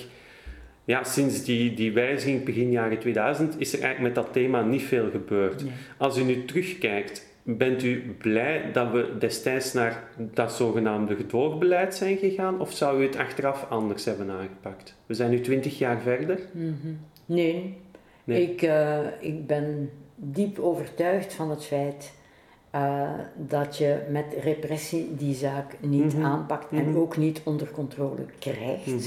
Ja, 0.84 1.04
sinds 1.04 1.44
die, 1.44 1.74
die 1.74 1.94
wijziging 1.94 2.44
begin 2.44 2.72
jaren 2.72 3.00
2000 3.00 3.60
is 3.60 3.74
er 3.74 3.82
eigenlijk 3.82 4.16
met 4.16 4.24
dat 4.24 4.34
thema 4.34 4.62
niet 4.62 4.82
veel 4.82 5.10
gebeurd. 5.12 5.64
Nee. 5.64 5.72
Als 5.98 6.18
u 6.18 6.24
nu 6.24 6.46
terugkijkt, 6.46 7.26
bent 7.44 7.84
u 7.84 8.16
blij 8.18 8.72
dat 8.72 8.92
we 8.92 9.16
destijds 9.20 9.74
naar 9.74 10.04
dat 10.18 10.54
zogenaamde 10.54 11.16
gedoogbeleid 11.16 11.96
zijn 11.96 12.18
gegaan? 12.18 12.60
Of 12.60 12.72
zou 12.72 13.02
u 13.02 13.06
het 13.06 13.18
achteraf 13.18 13.66
anders 13.70 14.06
hebben 14.06 14.30
aangepakt? 14.30 14.96
We 15.06 15.14
zijn 15.14 15.30
nu 15.30 15.42
twintig 15.42 15.78
jaar 15.78 16.00
verder. 16.02 16.40
nee. 17.26 17.78
Nee. 18.24 18.42
Ik, 18.42 18.62
eh, 18.62 19.00
ik 19.20 19.48
ben 19.48 19.90
diep 20.16 20.60
overtuigd 20.60 21.34
van 21.34 21.50
het 21.50 21.66
feit 21.66 22.14
eh, 22.78 23.10
dat 23.36 23.78
je 23.78 23.98
met 24.10 24.26
repressie 24.44 25.16
die 25.16 25.36
zaak 25.36 25.76
niet 25.80 26.14
Mhm. 26.14 26.26
aanpakt 26.26 26.72
en 26.72 26.90
Mhm. 26.90 26.98
ook 26.98 27.18
niet 27.18 27.42
onder 27.44 27.72
controle 27.72 28.26
krijgt. 28.40 28.86
Mhm. 28.86 29.00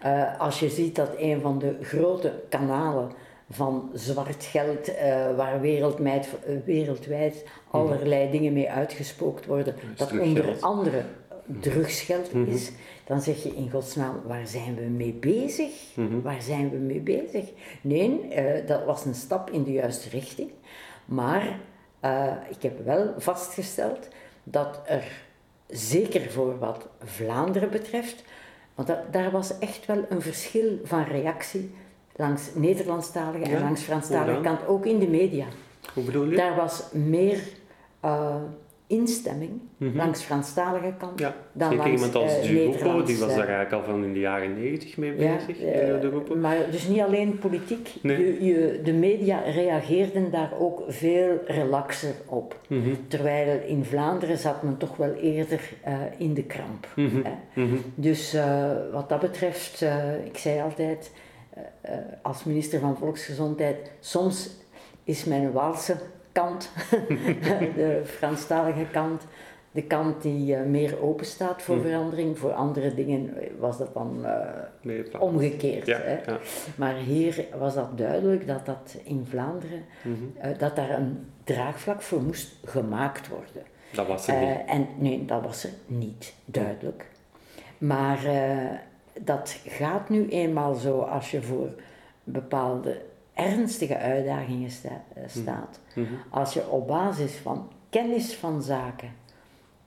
Eh, 0.00 0.40
als 0.40 0.60
je 0.60 0.68
ziet 0.68 0.94
dat 0.96 1.10
een 1.18 1.40
van 1.40 1.58
de 1.58 1.76
grote 1.82 2.32
kanalen 2.48 3.10
van 3.50 3.90
zwart 3.94 4.44
geld, 4.44 4.94
eh, 4.94 5.36
waar 5.36 5.60
wereldwijd, 5.60 6.28
wereldwijd 6.64 7.44
allerlei 7.70 8.30
dingen 8.30 8.52
mee 8.52 8.70
uitgespookt 8.70 9.46
worden, 9.46 9.74
dat 9.96 10.08
drugsgeld. 10.08 10.36
onder 10.36 10.56
andere 10.60 11.02
drugsgeld 11.60 12.34
is, 12.46 12.72
dan 13.06 13.20
zeg 13.20 13.42
je 13.42 13.54
in 13.56 13.70
godsnaam, 13.70 14.14
waar 14.26 14.46
zijn 14.46 14.74
we 14.74 14.82
mee 14.82 15.12
bezig? 15.12 15.70
Waar 16.22 16.42
zijn 16.42 16.70
we 16.70 16.76
mee 16.76 17.00
bezig? 17.00 17.44
Nee, 17.80 18.20
dat 18.66 18.84
was 18.84 19.04
een 19.04 19.14
stap 19.14 19.50
in 19.50 19.62
de 19.62 19.72
juiste 19.72 20.08
richting, 20.08 20.50
maar 21.04 21.58
eh, 22.02 22.32
ik 22.48 22.62
heb 22.62 22.84
wel 22.84 23.14
vastgesteld 23.18 24.08
dat 24.44 24.80
er, 24.86 25.04
zeker 25.68 26.30
voor 26.30 26.58
wat 26.58 26.88
Vlaanderen 27.04 27.70
betreft, 27.70 28.24
want 28.74 28.88
dat, 28.88 29.12
daar 29.12 29.30
was 29.30 29.58
echt 29.58 29.86
wel 29.86 30.04
een 30.08 30.22
verschil 30.22 30.80
van 30.84 31.02
reactie 31.04 31.74
langs 32.16 32.50
Nederlandstalige 32.54 33.50
Ja, 33.50 33.56
en 33.56 33.62
langs 33.62 33.82
Franstalige 33.82 34.40
kant, 34.40 34.66
ook 34.66 34.86
in 34.86 34.98
de 34.98 35.08
media. 35.08 35.46
Hoe 35.94 36.04
bedoel 36.04 36.30
je? 36.30 36.36
Daar 36.36 36.56
was 36.56 36.82
meer 36.92 37.42
eh, 38.00 38.34
instemming 38.92 39.50
Mhm. 39.76 39.96
langs 39.96 40.22
Franstalige 40.22 40.92
kant 40.98 41.18
Ja, 41.18 41.34
dan 41.52 41.70
zeker 41.70 41.84
langs 41.84 42.02
iemand 42.02 42.14
als 42.24 42.38
eh, 42.40 42.50
Nederlands, 42.50 43.06
die 43.10 43.18
was 43.18 43.30
eh, 43.30 43.36
daar 43.36 43.48
eigenlijk 43.48 43.72
al 43.72 43.92
van 43.92 44.04
in 44.04 44.12
de 44.12 44.18
jaren 44.18 44.54
negentig 44.62 44.96
mee 44.96 45.18
ja, 45.18 45.34
bezig. 45.36 45.60
eh, 45.62 46.00
de 46.00 46.08
groepen. 46.08 46.40
maar 46.40 46.56
dus 46.70 46.88
niet 46.88 47.00
alleen 47.00 47.38
politiek. 47.38 47.88
Nee. 48.02 48.18
Je, 48.18 48.44
je, 48.44 48.80
de 48.84 48.92
media 48.92 49.40
reageerden 49.40 50.30
daar 50.30 50.50
ook 50.58 50.82
veel 50.88 51.38
relaxer 51.46 52.14
op. 52.26 52.60
Mhm, 52.68 52.90
Terwijl 53.08 53.60
in 53.66 53.84
Vlaanderen 53.84 54.38
zat 54.38 54.62
men 54.62 54.76
toch 54.76 54.96
wel 54.96 55.12
eerder 55.14 55.60
eh, 55.82 55.92
in 56.16 56.34
de 56.34 56.42
kramp. 56.44 56.86
mhm, 56.96 57.20
hè. 57.22 57.62
mhm. 57.62 57.76
Dus 57.94 58.34
eh, 58.34 58.70
wat 58.92 59.08
dat 59.08 59.20
betreft, 59.20 59.82
eh, 59.82 60.24
ik 60.24 60.38
zei 60.38 60.60
altijd, 60.60 61.12
eh, 61.80 61.94
als 62.22 62.44
minister 62.44 62.80
van 62.80 62.96
Volksgezondheid, 62.96 63.90
soms 64.00 64.50
is 65.04 65.24
mijn 65.24 65.52
Waalse 65.52 65.96
kant, 66.32 66.70
de 67.76 68.00
Franstalige 68.04 68.84
kant, 68.92 69.22
de 69.70 69.82
kant 69.82 70.22
die 70.22 70.56
uh, 70.56 70.62
meer 70.62 71.02
open 71.02 71.26
staat 71.26 71.62
voor 71.62 71.80
verandering. 71.80 72.38
Voor 72.38 72.52
andere 72.52 72.94
dingen 72.94 73.34
was 73.58 73.78
dat 73.78 73.94
dan 73.94 74.26
uh, 74.84 75.20
omgekeerd. 75.20 75.86
Ja, 75.86 75.98
hè? 75.98 76.32
ja. 76.32 76.38
Maar 76.76 76.94
hier 76.94 77.44
was 77.58 77.74
dat 77.74 77.98
duidelijk 77.98 78.46
dat 78.46 78.66
dat 78.66 78.96
in 79.04 79.26
Vlaanderen, 79.28 79.84
Mhm. 80.02 80.48
uh, 80.52 80.58
dat 80.58 80.76
daar 80.76 80.90
een 80.90 81.26
draagvlak 81.44 82.02
voor 82.02 82.22
moest 82.22 82.54
gemaakt 82.64 83.28
worden. 83.28 83.62
Dat 83.92 84.06
was 84.06 84.28
er 84.28 84.40
niet. 84.40 84.48
Uh, 84.48 84.74
en 84.74 84.86
nee, 84.98 85.24
dat 85.24 85.42
was 85.42 85.64
er 85.64 85.70
niet, 85.86 86.34
duidelijk. 86.44 87.06
Maar 87.78 88.18
dat 89.20 89.56
gaat 89.66 90.08
nu 90.08 90.28
eenmaal 90.28 90.74
zo 90.74 91.00
als 91.00 91.30
je 91.30 91.42
voor 91.42 91.68
bepaalde 92.24 93.00
ernstige 93.34 93.98
uitdagingen 93.98 94.70
sta 94.70 95.04
staat. 95.26 95.80
Mm 95.94 96.04
-hmm. 96.04 96.16
Als 96.30 96.52
je 96.52 96.68
op 96.68 96.86
basis 96.86 97.32
van 97.32 97.68
kennis 97.90 98.34
van 98.34 98.62
zaken, 98.62 99.12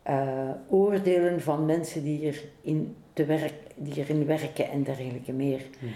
uh, 0.09 0.49
oordelen 0.69 1.41
van 1.41 1.65
mensen 1.65 2.03
die 2.03 2.21
erin, 2.21 2.95
te 3.13 3.25
werk, 3.25 3.53
die 3.75 3.93
erin 3.95 4.25
werken 4.25 4.69
en 4.69 4.83
dergelijke 4.83 5.33
meer, 5.33 5.61
mm. 5.79 5.89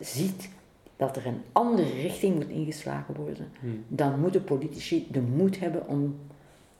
ziet 0.00 0.50
dat 0.96 1.16
er 1.16 1.26
een 1.26 1.42
andere 1.52 1.90
richting 1.92 2.34
moet 2.34 2.48
ingeslagen 2.48 3.14
worden, 3.14 3.48
mm. 3.60 3.84
dan 3.88 4.20
moeten 4.20 4.44
politici 4.44 5.06
de 5.10 5.20
moed 5.20 5.60
hebben 5.60 5.88
om 5.88 6.18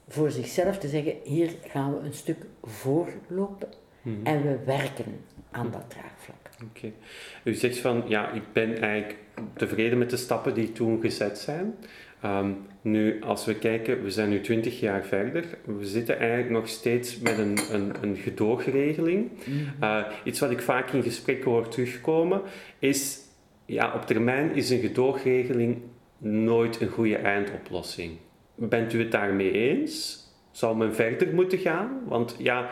voor 0.07 0.31
zichzelf 0.31 0.77
te 0.77 0.87
zeggen, 0.87 1.13
hier 1.23 1.55
gaan 1.67 1.93
we 1.93 2.05
een 2.05 2.13
stuk 2.13 2.45
voorlopen 2.63 3.69
en 4.23 4.41
we 4.41 4.59
werken 4.65 5.19
aan 5.51 5.71
dat 5.71 5.89
draagvlak. 5.89 6.49
Oké. 6.53 6.65
Okay. 6.77 6.93
U 7.43 7.53
zegt 7.53 7.77
van, 7.77 8.03
ja, 8.07 8.31
ik 8.31 8.53
ben 8.53 8.81
eigenlijk 8.81 9.17
tevreden 9.53 9.97
met 9.97 10.09
de 10.09 10.17
stappen 10.17 10.53
die 10.53 10.71
toen 10.71 11.01
gezet 11.01 11.37
zijn. 11.37 11.75
Um, 12.25 12.57
nu, 12.81 13.21
als 13.21 13.45
we 13.45 13.55
kijken, 13.55 14.03
we 14.03 14.11
zijn 14.11 14.29
nu 14.29 14.41
20 14.41 14.79
jaar 14.79 15.05
verder. 15.05 15.45
We 15.65 15.85
zitten 15.85 16.17
eigenlijk 16.19 16.49
nog 16.49 16.67
steeds 16.67 17.19
met 17.19 17.37
een, 17.37 17.57
een, 17.71 17.93
een 18.01 18.15
gedoogregeling. 18.15 19.29
Mm. 19.45 19.73
Uh, 19.83 20.05
iets 20.23 20.39
wat 20.39 20.51
ik 20.51 20.61
vaak 20.61 20.91
in 20.91 21.03
gesprekken 21.03 21.51
hoor 21.51 21.67
terugkomen, 21.67 22.41
is, 22.79 23.19
ja, 23.65 23.93
op 23.93 24.05
termijn 24.05 24.55
is 24.55 24.69
een 24.69 24.79
gedoogregeling 24.79 25.77
nooit 26.17 26.81
een 26.81 26.89
goede 26.89 27.17
eindoplossing. 27.17 28.17
Bent 28.55 28.93
u 28.93 28.99
het 28.99 29.11
daarmee 29.11 29.51
eens? 29.51 30.25
Zou 30.51 30.77
men 30.77 30.95
verder 30.95 31.33
moeten 31.33 31.57
gaan? 31.57 32.01
Want 32.05 32.35
ja, 32.37 32.69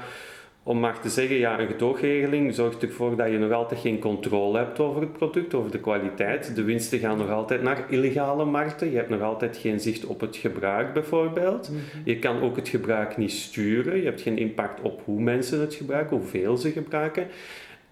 om 0.67 0.79
maar 0.79 0.99
te 0.99 1.09
zeggen, 1.09 1.35
ja, 1.35 1.59
een 1.59 1.67
gedoogregeling 1.67 2.53
zorgt 2.55 2.83
ervoor 2.83 3.15
dat 3.15 3.31
je 3.31 3.37
nog 3.37 3.51
altijd 3.51 3.79
geen 3.79 3.99
controle 3.99 4.57
hebt 4.57 4.79
over 4.79 5.01
het 5.01 5.13
product, 5.13 5.53
over 5.53 5.71
de 5.71 5.79
kwaliteit. 5.79 6.55
De 6.55 6.63
winsten 6.63 6.99
gaan 6.99 7.17
nog 7.17 7.29
altijd 7.29 7.61
naar 7.61 7.85
illegale 7.89 8.45
markten. 8.45 8.91
Je 8.91 8.97
hebt 8.97 9.09
nog 9.09 9.21
altijd 9.21 9.57
geen 9.57 9.79
zicht 9.79 10.05
op 10.05 10.19
het 10.19 10.35
gebruik 10.35 10.93
bijvoorbeeld. 10.93 11.69
Mhm. 11.69 11.79
Je 12.03 12.19
kan 12.19 12.41
ook 12.41 12.55
het 12.55 12.67
gebruik 12.67 13.17
niet 13.17 13.31
sturen. 13.31 13.97
Je 13.97 14.03
hebt 14.03 14.21
geen 14.21 14.37
impact 14.37 14.81
op 14.81 15.01
hoe 15.05 15.21
mensen 15.21 15.59
het 15.59 15.73
gebruiken, 15.73 16.17
hoeveel 16.17 16.57
ze 16.57 16.71
gebruiken. 16.71 17.27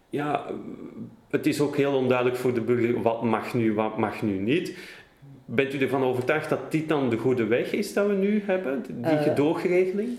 Ja, 0.09 0.45
het 1.29 1.45
is 1.45 1.61
ook 1.61 1.77
heel 1.77 1.93
onduidelijk 1.93 2.37
voor 2.37 2.53
de 2.53 2.61
burger 2.61 3.01
wat 3.01 3.23
mag 3.23 3.53
nu, 3.53 3.73
wat 3.73 3.97
mag 3.97 4.21
nu 4.21 4.39
niet. 4.39 4.77
Bent 5.45 5.73
u 5.73 5.77
ervan 5.77 6.03
overtuigd 6.03 6.49
dat 6.49 6.71
dit 6.71 6.89
dan 6.89 7.09
de 7.09 7.17
goede 7.17 7.45
weg 7.45 7.71
is 7.71 7.93
dat 7.93 8.07
we 8.07 8.13
nu 8.13 8.41
hebben, 8.45 8.83
die 8.87 9.13
Uh, 9.13 9.21
gedoogregeling? 9.21 10.09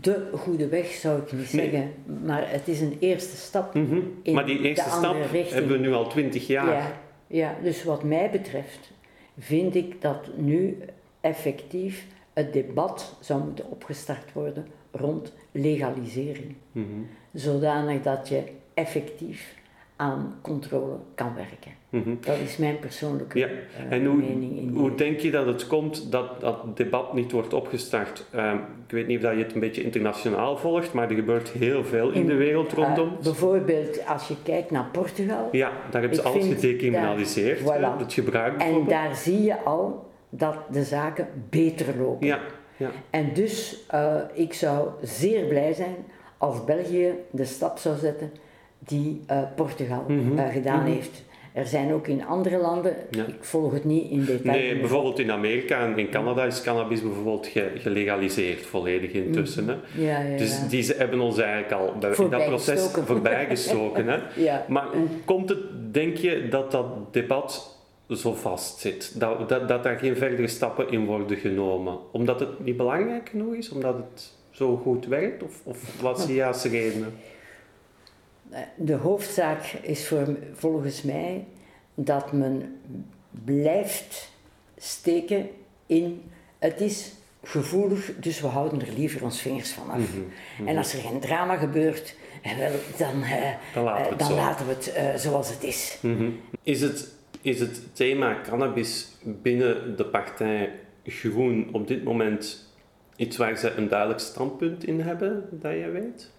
De 0.00 0.28
goede 0.32 0.68
weg 0.68 0.86
zou 0.86 1.20
ik 1.22 1.32
niet 1.32 1.52
Nee. 1.52 1.70
zeggen, 1.70 1.92
maar 2.24 2.50
het 2.50 2.68
is 2.68 2.80
een 2.80 2.96
eerste 3.00 3.36
stap. 3.36 3.74
Mhm. 3.74 3.98
in 4.22 4.34
Maar 4.34 4.46
die 4.46 4.60
eerste 4.62 4.90
stap 4.90 5.16
richting. 5.30 5.48
hebben 5.48 5.72
we 5.72 5.78
nu 5.86 5.92
al 5.92 6.08
twintig 6.08 6.46
jaar. 6.46 6.72
Ja, 6.74 6.92
ja, 7.26 7.56
dus 7.62 7.84
wat 7.84 8.02
mij 8.02 8.30
betreft 8.30 8.90
vind 9.38 9.74
ik 9.74 10.00
dat 10.00 10.28
nu 10.36 10.78
effectief 11.20 12.06
het 12.32 12.52
debat 12.52 13.16
zou 13.20 13.44
moeten 13.44 13.70
opgestart 13.70 14.32
worden 14.32 14.66
rond 14.90 15.32
legalisering. 15.52 16.54
Mhm. 16.72 16.84
Zodanig 17.32 18.02
dat 18.02 18.28
je 18.28 18.42
effectief 18.74 19.54
aan 19.96 20.38
controle 20.42 20.96
kan 21.14 21.34
werken. 21.34 21.72
Mhm. 21.94 22.14
Dat 22.20 22.36
is 22.44 22.56
mijn 22.56 22.78
persoonlijke 22.78 23.38
Ja, 23.38 23.46
eh, 23.46 23.96
En 23.96 24.04
hoe, 24.06 24.16
mening. 24.16 24.56
In 24.58 24.68
hoe 24.74 24.94
denk 24.94 25.18
je 25.20 25.30
dat 25.30 25.46
het 25.46 25.66
komt 25.66 26.10
dat 26.12 26.40
dat 26.40 26.76
debat 26.76 27.14
niet 27.14 27.32
wordt 27.32 27.52
opgestart? 27.54 28.24
Ehm, 28.30 28.56
ik 28.86 28.90
weet 28.92 29.06
niet 29.06 29.24
of 29.24 29.32
je 29.32 29.38
het 29.42 29.54
een 29.54 29.60
beetje 29.60 29.82
internationaal 29.82 30.56
volgt, 30.56 30.92
maar 30.92 31.08
er 31.10 31.14
gebeurt 31.16 31.48
heel 31.48 31.84
veel 31.84 32.08
in, 32.10 32.20
In- 32.20 32.26
de 32.26 32.34
wereld 32.34 32.72
Eh, 32.72 32.74
rondom. 32.84 33.16
bijvoorbeeld 33.22 34.06
als 34.06 34.28
je 34.28 34.34
kijkt 34.42 34.70
naar 34.70 34.86
Portugal, 34.92 35.48
ja, 35.52 35.72
daar 35.90 36.00
hebben 36.00 36.18
ze 36.18 36.24
alles 36.24 36.46
gedecriminaliseerd, 36.46 37.60
voilà. 37.60 37.98
het 37.98 38.12
gebruik 38.12 38.60
en 38.62 38.84
daar 38.88 39.14
zie 39.16 39.42
je 39.42 39.60
al 39.62 40.10
dat 40.30 40.56
de 40.70 40.82
zaken 40.84 41.28
beter 41.50 41.86
lopen. 41.98 42.26
Ja, 42.26 42.38
ja. 42.76 42.90
En 43.10 43.30
dus, 43.34 43.84
uh, 43.94 44.14
ik 44.32 44.52
zou 44.54 44.88
zeer 45.02 45.44
blij 45.46 45.72
zijn 45.72 45.94
als 46.38 46.64
België 46.64 47.12
de 47.30 47.44
stap 47.44 47.78
zou 47.78 47.96
zetten 47.98 48.30
die 48.78 49.20
Portugal 49.56 50.04
Mhm, 50.08 50.50
gedaan 50.50 50.82
mhm. 50.82 50.92
heeft. 50.92 51.24
Er 51.54 51.66
zijn 51.66 51.92
ook 51.92 52.06
in 52.06 52.24
andere 52.24 52.58
landen, 52.58 52.96
Ja. 53.10 53.24
ik 53.26 53.34
volg 53.44 53.72
het 53.72 53.84
niet 53.84 54.10
in 54.10 54.24
detail. 54.24 54.56
Nee, 54.58 54.78
bijvoorbeeld 54.80 55.18
in 55.18 55.30
Amerika 55.30 55.86
en 55.86 55.98
in 55.98 56.08
Canada 56.10 56.44
is 56.44 56.62
cannabis 56.62 57.02
bijvoorbeeld 57.02 57.46
ge- 57.46 57.70
gelegaliseerd 57.74 58.60
volledig 58.66 59.10
intussen. 59.12 59.68
Hè. 59.68 59.74
Ja, 60.04 60.20
ja, 60.20 60.28
ja. 60.30 60.36
Dus 60.36 60.68
die 60.68 60.84
hebben 60.96 61.20
ons 61.20 61.38
eigenlijk 61.38 61.72
al 61.72 61.92
bij, 62.00 62.14
in 62.18 62.30
dat 62.30 62.44
proces 62.44 62.90
voorbijgestoken. 63.04 64.06
Hè. 64.08 64.18
ja. 64.42 64.64
Maar 64.68 64.86
hoe 64.92 65.06
komt 65.24 65.48
het, 65.48 65.58
denk 65.94 66.16
je, 66.16 66.48
dat 66.48 66.70
dat 66.70 67.12
debat 67.12 67.78
zo 68.10 68.32
vast 68.32 68.78
zit? 68.78 69.20
Dat, 69.20 69.48
dat, 69.48 69.68
dat 69.68 69.82
daar 69.82 69.98
geen 69.98 70.16
verdere 70.16 70.48
stappen 70.48 70.90
in 70.90 71.04
worden 71.06 71.36
genomen? 71.36 71.98
Omdat 72.12 72.40
het 72.40 72.64
niet 72.64 72.76
belangrijk 72.76 73.28
genoeg 73.28 73.54
is? 73.54 73.70
Omdat 73.70 73.94
het 73.96 74.32
zo 74.50 74.76
goed 74.76 75.06
werkt? 75.06 75.42
Of, 75.42 75.60
of 75.64 76.00
wat 76.00 76.20
zijn 76.20 76.52
de 76.62 76.68
redenen? 76.68 77.12
De 78.76 78.94
hoofdzaak 78.94 79.64
is 79.82 80.06
voor, 80.06 80.36
volgens 80.52 81.02
mij 81.02 81.44
dat 81.94 82.32
men 82.32 82.80
blijft 83.44 84.30
steken 84.76 85.48
in 85.86 86.22
het 86.58 86.80
is 86.80 87.12
gevoelig, 87.42 88.12
dus 88.20 88.40
we 88.40 88.46
houden 88.46 88.80
er 88.80 88.92
liever 88.96 89.24
ons 89.24 89.40
vingers 89.40 89.70
van 89.72 89.90
af. 89.90 89.98
Mhm, 89.98 90.68
En 90.68 90.76
als 90.76 90.92
er 90.94 91.00
geen 91.00 91.20
drama 91.20 91.56
gebeurt, 91.56 92.16
eh, 92.42 92.50
dan, 92.98 93.22
eh, 93.22 93.52
Dan 93.74 93.84
laten 93.84 94.02
we 94.02 94.04
eh, 94.04 94.08
het 94.10 94.18
dan 94.18 94.28
zo. 94.28 94.34
laten 94.34 94.66
we 94.66 94.72
het 94.72 94.92
eh, 94.92 95.14
zoals 95.14 95.48
het 95.50 95.62
is. 95.62 95.98
Mhm. 96.00 96.30
Is, 96.62 96.80
het, 96.80 97.08
is 97.40 97.60
het 97.60 97.80
thema 97.96 98.40
cannabis 98.42 99.08
binnen 99.22 99.96
de 99.96 100.04
partij 100.04 100.70
Groen 101.06 101.68
op 101.72 101.88
dit 101.88 102.04
moment 102.04 102.72
iets 103.16 103.36
waar 103.36 103.56
ze 103.56 103.70
een 103.70 103.88
duidelijk 103.88 104.20
standpunt 104.20 104.84
in 104.84 105.00
hebben, 105.00 105.48
dat 105.50 105.72
je 105.72 105.88
weet? 105.90 106.30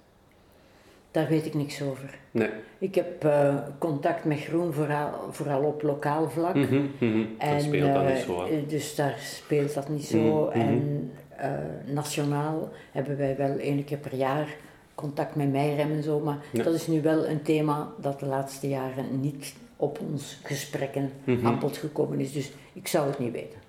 Daar 1.16 1.28
weet 1.30 1.46
ik 1.46 1.54
niks 1.54 1.82
over. 1.82 2.18
Nee. 2.32 2.50
Ik 2.78 2.96
heb 2.96 3.24
eh, 3.24 3.56
contact 3.80 4.26
met 4.26 4.40
Groen 4.40 4.74
vooral, 4.74 5.10
vooral 5.32 5.62
op 5.64 5.82
lokaal 5.82 6.30
vlak. 6.30 6.56
Mhm, 6.56 6.82
mhm. 7.00 7.24
En, 7.38 7.54
Dat 7.54 7.62
speelt 7.62 7.96
eh, 7.96 8.08
niet 8.10 8.18
zo. 8.24 8.44
hè. 8.46 8.50
eh, 8.50 8.68
Dus 8.68 8.96
daar 8.96 9.16
speelt 9.20 9.74
dat 9.74 9.90
niet 9.90 10.06
zo. 10.06 10.18
Mhm. 10.46 10.60
En 10.60 11.12
eh, 11.38 11.50
nationaal 11.86 12.70
hebben 12.92 13.18
wij 13.18 13.36
wel 13.38 13.58
één 13.58 13.84
keer 13.84 13.98
per 13.98 14.16
jaar 14.16 14.48
contact 14.96 15.36
met 15.36 15.52
Meirem 15.52 15.92
en 15.92 16.04
zo. 16.04 16.20
Maar 16.20 16.38
Ja. 16.52 16.64
dat 16.64 16.74
is 16.74 16.88
nu 16.88 17.02
wel 17.02 17.28
een 17.28 17.42
thema 17.42 17.88
dat 18.02 18.20
de 18.20 18.26
laatste 18.26 18.68
jaren 18.70 19.20
niet 19.22 19.56
op 19.78 20.00
ons 20.10 20.40
gesprekken 20.44 21.12
Mhm. 21.24 21.46
aan 21.48 21.60
bod 21.60 21.78
gekomen 21.78 22.20
is. 22.20 22.32
Dus 22.32 22.52
ik 22.74 22.88
zou 22.88 23.08
het 23.08 23.20
niet 23.20 23.32
weten. 23.32 23.60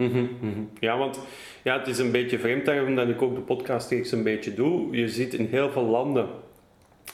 Ja, 0.80 0.98
want 0.98 1.18
ja, 1.62 1.78
het 1.78 1.86
is 1.88 1.98
een 1.98 2.10
beetje 2.12 2.38
vreemd 2.38 2.64
daarom 2.66 2.94
dat 2.94 3.08
ik 3.08 3.22
ook 3.22 3.34
de 3.34 3.40
podcastreeks 3.40 4.12
een 4.12 4.22
beetje 4.22 4.54
doe. 4.54 4.96
Je 4.96 5.08
ziet 5.08 5.34
in 5.34 5.46
heel 5.50 5.70
veel 5.70 5.84
landen 5.84 6.26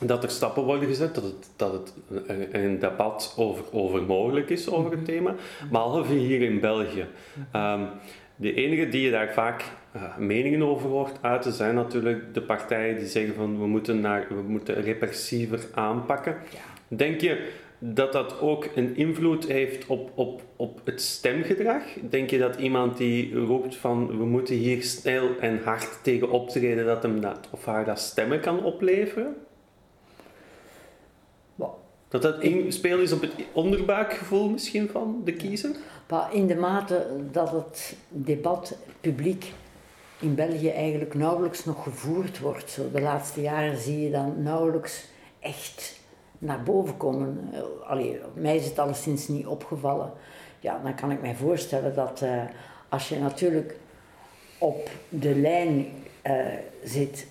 dat 0.06 0.22
er 0.22 0.30
stappen 0.30 0.62
worden 0.62 0.88
gezet, 0.88 1.14
dat 1.14 1.24
het, 1.24 1.50
dat 1.56 1.72
het 1.72 1.94
een, 2.52 2.78
debat 2.78 3.34
over, 3.36 3.64
over 3.72 4.02
mogelijk 4.02 4.50
is 4.50 4.70
over 4.70 4.90
het 4.90 5.04
thema, 5.04 5.34
behalve 5.70 6.12
hier 6.12 6.42
in 6.42 6.60
België. 6.60 7.06
Ehm, 7.52 7.84
de 8.36 8.54
enige 8.54 8.88
die 8.88 9.02
je 9.02 9.10
daar 9.10 9.32
vaak 9.32 9.64
eh, 9.92 10.16
meningen 10.16 10.62
over 10.62 10.88
hoort 10.88 11.18
uiten 11.20 11.52
zijn 11.52 11.74
natuurlijk 11.74 12.34
de 12.34 12.42
partijen 12.42 12.98
die 12.98 13.06
zeggen 13.06 13.34
van 13.34 13.58
we 13.58 13.66
moeten, 13.66 14.00
naar, 14.00 14.26
we 14.28 14.42
moeten 14.42 14.82
repressiever 14.82 15.60
aanpakken. 15.74 16.36
Denk 16.88 17.20
je 17.20 17.50
dat 17.78 18.12
dat 18.12 18.40
ook 18.40 18.68
een 18.74 18.96
invloed 18.96 19.46
heeft 19.46 19.86
op, 19.86 20.10
op, 20.14 20.42
op 20.56 20.80
het 20.84 21.02
stemgedrag? 21.02 21.82
Denk 22.00 22.30
je 22.30 22.38
dat 22.38 22.56
iemand 22.56 22.96
die 22.96 23.34
roept 23.34 23.76
van 23.76 24.06
we 24.06 24.24
moeten 24.24 24.54
hier 24.54 24.82
snel 24.82 25.38
en 25.40 25.60
hard 25.64 25.98
tegen 26.02 26.30
optreden, 26.30 26.84
dat 26.84 27.02
hem 27.02 27.20
dat 27.20 27.48
of 27.50 27.64
haar 27.64 27.84
dat 27.84 28.00
stemmen 28.00 28.40
kan 28.40 28.64
opleveren? 28.64 29.36
Dat 32.12 32.22
dat 32.22 32.40
inspeel 32.40 32.98
is 32.98 33.12
op 33.12 33.20
het 33.20 33.32
onderbuikgevoel 33.52 34.48
misschien 34.48 34.88
van 34.88 35.20
de 35.24 35.32
kiezer? 35.32 35.70
Maar 36.08 36.34
in 36.34 36.46
de 36.46 36.54
mate 36.54 37.06
dat 37.30 37.50
het 37.50 37.96
debat 38.08 38.76
publiek 39.00 39.52
in 40.20 40.34
België 40.34 40.68
eigenlijk 40.68 41.14
nauwelijks 41.14 41.64
nog 41.64 41.82
gevoerd 41.82 42.38
wordt. 42.38 42.70
Zo 42.70 42.90
de 42.90 43.00
laatste 43.00 43.40
jaren 43.40 43.78
zie 43.78 44.00
je 44.00 44.10
dan 44.10 44.42
nauwelijks 44.42 45.04
echt 45.40 46.00
naar 46.38 46.62
boven 46.62 46.96
komen. 46.96 47.50
Uh, 47.52 47.60
allee, 47.90 48.20
mij 48.34 48.56
is 48.56 48.64
het 48.64 48.78
alleszins 48.78 49.28
niet 49.28 49.46
opgevallen. 49.46 50.12
Ja, 50.60 50.80
dan 50.82 50.94
kan 50.94 51.10
ik 51.10 51.20
mij 51.20 51.34
voorstellen 51.34 51.94
dat 51.94 52.20
uh, 52.22 52.42
als 52.88 53.08
je 53.08 53.18
natuurlijk 53.18 53.76
op 54.58 54.90
de 55.08 55.34
lijn 55.34 55.86
uh, 56.26 56.46
zit 56.84 57.26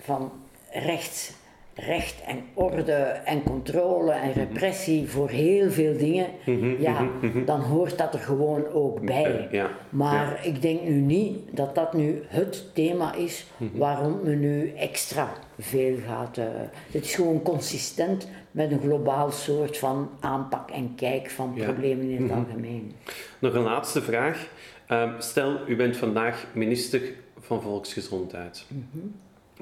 van 0.00 0.32
rechts 0.70 1.32
recht 1.74 2.22
en 2.26 2.42
orde 2.54 2.92
en 3.24 3.42
controle 3.42 4.12
en 4.12 4.32
repressie 4.32 5.08
voor 5.08 5.28
heel 5.28 5.70
veel 5.70 5.96
dingen, 5.96 6.26
mhm, 6.44 6.82
ja, 6.82 7.00
mhm, 7.00 7.26
mhm. 7.26 7.44
dan 7.44 7.60
hoort 7.60 7.98
dat 7.98 8.14
er 8.14 8.20
gewoon 8.20 8.66
ook 8.66 9.00
bij. 9.00 9.48
Maar 9.88 10.40
ik 10.42 10.62
denk 10.62 10.82
nu 10.82 10.94
niet 10.94 11.38
dat 11.50 11.74
dat 11.74 11.94
nu 11.94 12.22
het 12.26 12.74
thema 12.74 13.14
is 13.14 13.46
waarom 13.72 14.20
men 14.22 14.40
nu 14.40 14.72
extra 14.76 15.32
veel 15.58 15.96
gaat. 16.06 16.38
Uh, 16.38 16.44
het 16.90 17.04
is 17.04 17.14
gewoon 17.14 17.42
consistent 17.42 18.28
met 18.50 18.70
een 18.70 18.80
globaal 18.80 19.30
soort 19.30 19.78
van 19.78 20.10
aanpak 20.20 20.70
en 20.70 20.94
kijk 20.94 21.30
van 21.30 21.54
problemen 21.54 22.10
in 22.10 22.22
het 22.22 22.32
algemeen. 22.32 22.92
Nog 23.38 23.54
een 23.54 23.62
laatste 23.62 24.02
vraag. 24.02 24.48
Ehm, 24.86 25.20
stel, 25.20 25.58
u 25.68 25.76
bent 25.76 25.96
vandaag 25.96 26.46
minister 26.52 27.00
van 27.40 27.62
Volksgezondheid. 27.62 28.66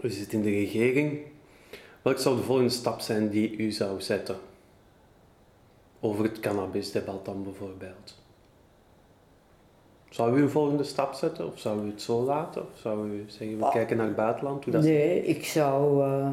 U 0.03 0.11
zit 0.11 0.33
in 0.33 0.43
de 0.43 0.51
regering 0.51 1.19
Welk 2.03 2.19
zou 2.19 2.37
de 2.37 2.43
volgende 2.43 2.71
stap 2.71 3.01
zijn 3.01 3.29
die 3.29 3.57
u 3.57 3.71
zou 3.71 4.01
zetten? 4.01 4.37
Over 6.01 6.25
het 6.25 6.41
cannabisdebat 6.41 7.25
dan 7.25 7.43
bijvoorbeeld. 7.43 8.19
Zou 10.11 10.39
u 10.39 10.43
een 10.43 10.51
volgende 10.51 10.85
stap 10.85 11.15
zetten 11.15 11.47
of 11.47 11.59
zou 11.59 11.85
u 11.85 11.91
het 11.91 12.03
zo 12.03 12.23
laten? 12.23 12.63
Of 12.63 12.79
zou 12.79 13.09
u 13.09 13.25
zeggen, 13.27 13.59
we 13.59 13.65
ah. 13.65 13.73
kijken 13.73 13.97
naar 13.97 14.07
het 14.07 14.17
buitenland? 14.17 14.65
Hoe 14.65 14.73
dat 14.73 14.83
nee, 14.83 15.25
ik 15.25 15.45
zou, 15.45 16.07
uh, 16.07 16.29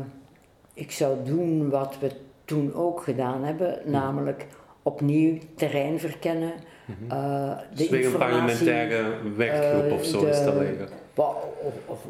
ik 0.74 0.92
zou 0.92 1.18
doen 1.24 1.70
wat 1.70 1.96
we 2.00 2.12
toen 2.46 2.74
ook 2.74 3.02
gedaan 3.02 3.44
hebben, 3.44 3.80
mhm. 3.82 3.92
namelijk 3.92 4.46
opnieuw 4.82 5.38
terrein 5.56 6.00
verkennen. 6.00 6.54
Mm 6.86 6.96
-hmm. 7.00 7.18
uh, 7.18 7.58
de 7.58 7.76
dus 7.76 7.90
weer 7.90 8.06
een 8.06 8.18
parlementaire 8.18 9.04
werkgroep 9.36 9.86
uh, 9.86 9.94
of 9.94 10.06
zo 10.06 10.26
installeren. 10.26 10.88
Of, 11.16 11.74
of, 11.86 12.06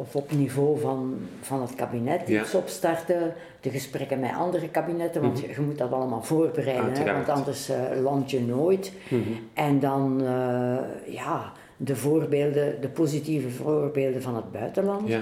of 0.00 0.16
op 0.16 0.32
niveau 0.32 0.80
van, 0.80 1.18
van 1.40 1.60
het 1.60 1.74
kabinet 1.74 2.28
iets 2.28 2.54
opstarten, 2.54 3.34
de 3.60 3.70
gesprekken 3.70 4.20
met 4.20 4.34
andere 4.34 4.68
kabinetten, 4.68 5.22
want 5.22 5.42
mhm. 5.42 5.50
je, 5.50 5.60
moet 5.60 5.78
dat 5.78 5.92
allemaal 5.92 6.22
voorbereiden, 6.22 6.92
hè, 6.92 7.12
want 7.12 7.28
anders 7.28 7.70
uh, 7.70 7.76
land 8.02 8.30
je 8.30 8.40
nooit. 8.40 8.92
Mhm. 9.08 9.20
En 9.54 9.80
dan 9.80 10.20
uh, 10.22 10.76
ja, 11.06 11.52
de 11.76 11.96
voorbeelden, 11.96 12.80
de 12.80 12.88
positieve 12.88 13.50
voorbeelden 13.50 14.22
van 14.22 14.36
het 14.36 14.52
buitenland, 14.52 15.08
ja. 15.08 15.20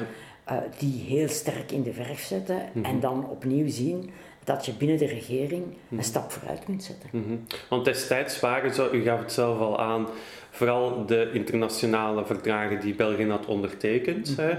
uh, 0.50 0.56
die 0.78 1.04
heel 1.06 1.28
sterk 1.28 1.72
in 1.72 1.82
de 1.82 1.92
verf 1.92 2.20
zetten 2.20 2.58
mhm. 2.72 2.84
en 2.84 3.00
dan 3.00 3.28
opnieuw 3.28 3.68
zien 3.68 4.10
dat 4.48 4.66
je 4.66 4.72
binnen 4.72 4.98
de 4.98 5.06
regering 5.06 5.64
een 5.90 6.04
stap 6.04 6.30
vooruit 6.30 6.64
kunt 6.64 6.82
zetten. 6.82 7.46
Want 7.68 7.84
destijds 7.84 8.40
waren 8.40 8.74
zo, 8.74 8.88
u 8.92 9.02
gaf 9.02 9.20
het 9.20 9.32
zelf 9.32 9.58
al 9.58 9.78
aan, 9.78 10.06
vooral 10.50 11.06
de 11.06 11.30
internationale 11.32 12.24
verdragen 12.26 12.80
die 12.80 12.94
België 12.94 13.26
had 13.26 13.46
ondertekend, 13.46 14.36
mm. 14.36 14.44
hè, 14.44 14.54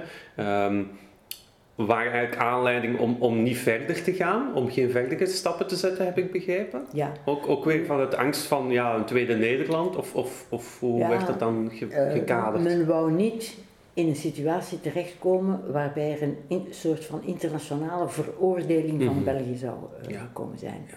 waren 1.75 2.11
eigenlijk 2.11 2.41
aanleiding 2.41 2.99
om, 2.99 3.15
om 3.19 3.43
niet 3.43 3.57
verder 3.57 4.03
te 4.03 4.13
gaan, 4.13 4.53
om 4.55 4.71
geen 4.71 4.91
verdere 4.91 5.25
stappen 5.25 5.67
te 5.67 5.75
zetten, 5.75 6.05
heb 6.05 6.17
ik 6.17 6.31
begrepen. 6.31 6.85
Ja. 6.93 7.11
Ook, 7.25 7.47
ook 7.47 7.65
weer 7.65 7.85
van 7.85 7.99
het 7.99 8.15
angst 8.15 8.45
van 8.45 8.69
ja, 8.69 8.95
een 8.95 9.05
tweede 9.05 9.35
Nederland, 9.35 9.95
of, 9.95 10.15
of, 10.15 10.45
of 10.49 10.79
hoe 10.79 11.07
werd 11.07 11.27
dat 11.27 11.39
dan 11.39 11.71
ge, 11.73 11.85
uh, 11.85 12.11
gekaderd? 12.11 12.63
Men 12.63 12.85
wou 12.85 13.11
niet 13.11 13.57
in 13.99 14.07
een 14.07 14.15
situatie 14.15 14.81
terechtkomen 14.81 15.71
waarbij 15.71 16.11
er 16.11 16.29
een 16.47 16.67
soort 16.69 17.05
van 17.05 17.23
internationale 17.23 18.09
veroordeling 18.09 19.03
van 19.03 19.15
mhm. 19.15 19.23
België 19.23 19.55
zou 19.55 19.75
uh, 20.09 20.21
komen 20.33 20.57
zijn. 20.57 20.81
Ja. 20.87 20.95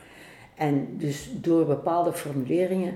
En 0.55 0.89
dus 0.99 1.31
door 1.35 1.65
bepaalde 1.65 2.13
formuleringen 2.13 2.95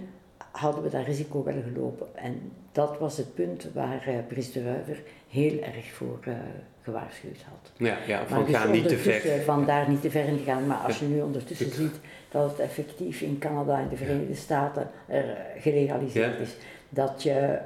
hadden 0.51 0.83
we 0.83 0.91
dat 0.91 1.05
risico 1.05 1.45
wel 1.45 1.63
gelopen. 1.73 2.07
En 2.15 2.53
dat 2.73 2.99
was 2.99 3.17
het 3.17 3.35
punt 3.35 3.69
waar 3.75 4.09
uh, 4.09 4.15
Brice 4.29 4.53
de 4.53 4.63
Ruiver 4.63 5.03
heel 5.29 5.61
erg 5.61 5.93
voor 5.93 6.19
uh, 6.29 6.35
gewaarschuwd 6.83 7.43
had. 7.49 7.73
Ja, 7.77 7.99
ja 8.07 8.27
van 8.27 8.45
dus 8.45 8.55
ga 8.55 8.67
niet 8.67 8.89
te 8.89 8.97
ver. 8.97 9.43
Van 9.43 9.67
daar 9.67 9.89
niet 9.89 10.01
te 10.01 10.11
ver 10.11 10.25
in 10.25 10.37
te 10.37 10.43
gaan. 10.43 10.67
Maar 10.67 10.77
als 10.77 10.99
je 10.99 11.07
nu 11.07 11.21
ondertussen 11.21 11.71
ziet 11.71 11.95
dat 12.31 12.51
het 12.51 12.59
effectief 12.59 13.21
in 13.21 13.39
Canada 13.39 13.79
en 13.79 13.89
de 13.89 13.97
Verenigde 13.97 14.35
Staten 14.35 14.91
er 15.07 15.37
gelegaliseerd 15.59 16.41
is, 16.41 16.57
dat 16.89 17.23
je 17.23 17.59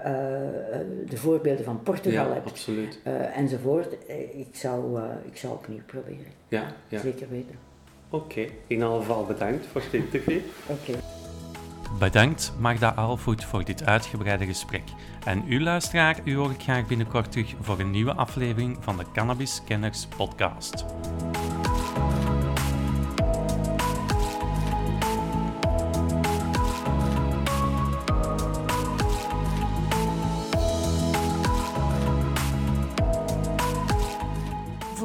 de 1.08 1.16
voorbeelden 1.16 1.64
van 1.64 1.82
Portugal 1.82 2.32
hebt 2.32 2.50
absoluut. 2.50 2.98
enzovoort, 3.34 3.96
ik, 4.32 4.48
zou, 4.52 5.00
ik 5.24 5.36
zou 5.36 5.52
opnieuw 5.52 5.82
proberen. 5.86 6.32
Ja, 6.48 6.74
ja. 6.88 7.00
Zeker 7.00 7.28
weten. 7.30 7.54
Oké, 8.10 8.40
in 8.40 8.50
ieder 8.66 8.88
geval 8.88 9.24
bedankt 9.24 9.66
voor 9.66 9.82
dit 9.90 10.02
interview. 10.02 10.40
Oké. 10.66 10.98
Bedankt 11.98 12.52
Magda 12.58 12.88
Alvoet 12.88 13.44
voor 13.44 13.64
dit 13.64 13.84
uitgebreide 13.84 14.46
gesprek. 14.46 14.82
En 15.24 15.44
u 15.48 15.62
luisteraar, 15.62 16.20
u 16.24 16.36
hoor 16.36 16.50
ik 16.50 16.62
graag 16.62 16.86
binnenkort 16.86 17.32
terug 17.32 17.54
voor 17.60 17.78
een 17.78 17.90
nieuwe 17.90 18.14
aflevering 18.14 18.76
van 18.80 18.96
de 18.96 19.04
Cannabis 19.12 19.60
Kenners 19.64 20.06
podcast. 20.06 20.84